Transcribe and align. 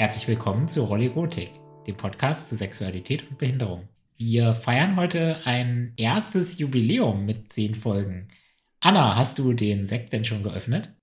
Herzlich 0.00 0.28
willkommen 0.28 0.68
zu 0.68 0.84
Rollirotik, 0.84 1.50
dem 1.88 1.96
Podcast 1.96 2.48
zu 2.48 2.54
Sexualität 2.54 3.28
und 3.28 3.36
Behinderung. 3.36 3.88
Wir 4.16 4.54
feiern 4.54 4.94
heute 4.94 5.38
ein 5.44 5.92
erstes 5.96 6.56
Jubiläum 6.60 7.26
mit 7.26 7.52
zehn 7.52 7.74
Folgen. 7.74 8.28
Anna, 8.78 9.16
hast 9.16 9.40
du 9.40 9.52
den 9.54 9.86
Sekt 9.86 10.12
denn 10.12 10.24
schon 10.24 10.44
geöffnet? 10.44 10.94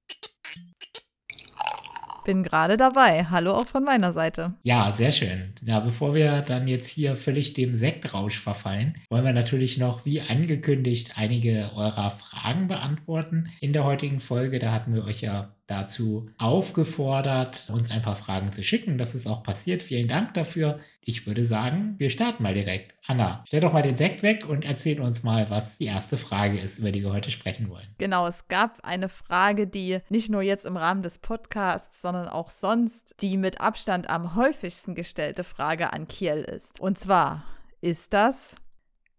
Bin 2.24 2.42
gerade 2.42 2.78
dabei. 2.78 3.26
Hallo 3.26 3.54
auch 3.56 3.68
von 3.68 3.84
meiner 3.84 4.14
Seite. 4.14 4.54
Ja, 4.64 4.90
sehr 4.94 5.12
schön. 5.12 5.54
Ja, 5.62 5.82
bevor 5.82 6.16
wir 6.16 6.42
dann 6.42 6.66
jetzt 6.70 6.88
hier 6.88 7.18
völlig 7.18 7.54
dem 7.54 7.76
Sektrausch 7.76 8.40
verfallen, 8.40 8.96
wollen 9.10 9.26
wir 9.26 9.34
natürlich 9.34 9.78
noch, 9.78 10.06
wie 10.06 10.22
angekündigt, 10.22 11.18
einige 11.18 11.72
eurer 11.76 12.12
Fragen 12.12 12.70
beantworten 12.70 13.50
in 13.60 13.74
der 13.74 13.84
heutigen 13.84 14.22
Folge. 14.22 14.58
Da 14.58 14.72
hatten 14.72 14.96
wir 14.96 15.04
euch 15.04 15.20
ja 15.20 15.55
dazu 15.68 16.30
aufgefordert, 16.38 17.70
uns 17.72 17.90
ein 17.90 18.02
paar 18.02 18.16
Fragen 18.16 18.52
zu 18.52 18.64
schicken. 18.64 18.98
Das 18.98 19.16
ist 19.16 19.28
auch 19.28 19.42
passiert. 19.42 19.82
Vielen 19.82 20.08
Dank 20.08 20.34
dafür. 20.34 20.80
Ich 21.02 21.26
würde 21.26 21.46
sagen, 21.46 21.96
wir 21.98 22.10
starten 22.10 22.44
mal 22.44 22.54
direkt. 22.54 22.96
Anna, 23.08 23.44
stell 23.48 23.62
doch 23.62 23.74
mal 23.74 23.82
den 23.82 23.96
Sekt 23.96 24.24
weg 24.24 24.48
und 24.48 24.66
erzähl 24.66 25.02
uns 25.02 25.24
mal, 25.24 25.50
was 25.50 25.78
die 25.78 25.86
erste 25.86 26.18
Frage 26.18 26.60
ist, 26.60 26.80
über 26.80 26.92
die 26.92 27.04
wir 27.04 27.12
heute 27.12 27.32
sprechen 27.32 27.70
wollen. 27.70 27.88
Genau, 27.98 28.28
es 28.28 28.48
gab 28.48 28.84
eine 28.84 29.10
Frage, 29.10 29.68
die 29.68 30.00
nicht 30.10 30.30
nur 30.30 30.42
jetzt 30.42 30.66
im 30.66 30.78
Rahmen 30.78 31.04
des 31.04 31.18
Podcasts, 31.18 32.02
sondern 32.02 32.28
auch 32.28 32.50
sonst 32.50 33.16
die 33.22 33.38
mit 33.38 33.62
Abstand 33.62 34.10
am 34.10 34.36
häufigsten 34.36 34.96
gestellte 34.96 35.44
Frage 35.44 35.94
an 35.94 36.08
Kiel 36.08 36.38
ist. 36.38 36.80
Und 36.80 37.00
zwar, 37.00 37.44
ist 37.82 38.14
das, 38.14 38.56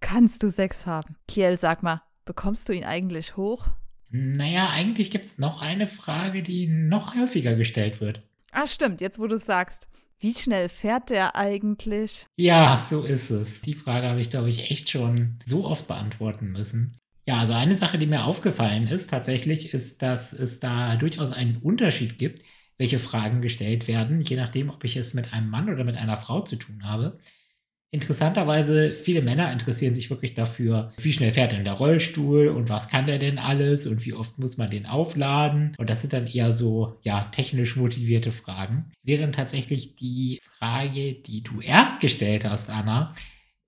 kannst 0.01 0.43
du 0.43 0.51
Sex 0.51 0.87
haben? 0.87 1.17
Kiel, 1.29 1.59
sag 1.59 1.83
mal, 1.83 2.03
bekommst 2.25 2.69
du 2.69 2.73
ihn 2.73 2.85
eigentlich 2.85 3.37
hoch? 3.37 3.69
Naja, 4.17 4.71
eigentlich 4.71 5.11
gibt 5.11 5.27
es 5.27 5.39
noch 5.39 5.61
eine 5.61 5.87
Frage, 5.87 6.43
die 6.43 6.67
noch 6.67 7.15
häufiger 7.15 7.55
gestellt 7.55 8.01
wird. 8.01 8.23
Ah, 8.51 8.67
stimmt, 8.67 9.01
jetzt 9.01 9.19
wo 9.19 9.27
du 9.27 9.35
es 9.35 9.45
sagst. 9.45 9.89
Wie 10.19 10.33
schnell 10.33 10.71
fährt 10.71 11.11
der 11.11 11.37
eigentlich? 11.37 12.27
Ja, 12.37 12.79
so 12.79 13.03
ist 13.03 13.29
es. 13.31 13.61
Die 13.61 13.75
Frage 13.75 14.09
habe 14.09 14.21
ich, 14.21 14.31
glaube 14.31 14.49
ich, 14.49 14.71
echt 14.71 14.89
schon 14.89 15.35
so 15.45 15.67
oft 15.67 15.87
beantworten 15.87 16.53
müssen. 16.53 16.97
Ja, 17.27 17.39
also 17.41 17.53
eine 17.53 17.75
Sache, 17.75 17.99
die 17.99 18.07
mir 18.07 18.25
aufgefallen 18.25 18.87
ist, 18.87 19.11
tatsächlich, 19.11 19.75
ist, 19.75 20.01
dass 20.01 20.33
es 20.33 20.61
da 20.61 20.97
durchaus 20.97 21.33
einen 21.33 21.59
Unterschied 21.59 22.17
gibt, 22.17 22.43
welche 22.79 22.99
Fragen 22.99 23.43
gestellt 23.43 23.89
werden, 23.89 24.21
je 24.23 24.37
nachdem, 24.37 24.71
ob 24.71 24.85
ich 24.85 24.97
es 24.97 25.13
mit 25.13 25.35
einem 25.35 25.51
Mann 25.51 25.69
oder 25.69 25.85
mit 25.85 25.97
einer 25.97 26.17
Frau 26.17 26.41
zu 26.41 26.57
tun 26.57 26.85
habe. 26.85 27.19
Interessanterweise, 27.97 28.95
viele 28.95 29.23
Männer 29.23 29.51
interessieren 29.51 29.95
sich 29.95 30.11
wirklich 30.11 30.35
dafür, 30.35 30.93
wie 30.99 31.15
schnell 31.15 31.33
fährt 31.33 31.53
denn 31.53 31.65
der 31.65 31.73
Rollstuhl 31.73 32.49
und 32.49 32.69
was 32.69 32.91
kann 32.91 33.07
der 33.07 33.19
denn 33.19 33.39
alles 33.39 33.87
und 33.87 34.05
wie 34.05 34.13
oft 34.13 34.39
muss 34.39 34.59
man 34.59 34.69
den 34.69 34.85
aufladen. 34.85 35.75
Und 35.79 35.89
das 35.89 36.03
sind 36.03 36.13
dann 36.13 36.27
eher 36.27 36.53
so, 36.53 36.99
ja, 37.01 37.23
technisch 37.23 37.75
motivierte 37.75 38.33
Fragen. 38.33 38.93
Während 39.03 39.35
tatsächlich 39.35 39.97
die 39.97 40.43
Frage, 40.43 41.15
die 41.15 41.43
du 41.43 41.63
erst 41.63 42.03
gestellt 42.03 42.45
hast, 42.45 42.69
Anna, 42.69 43.15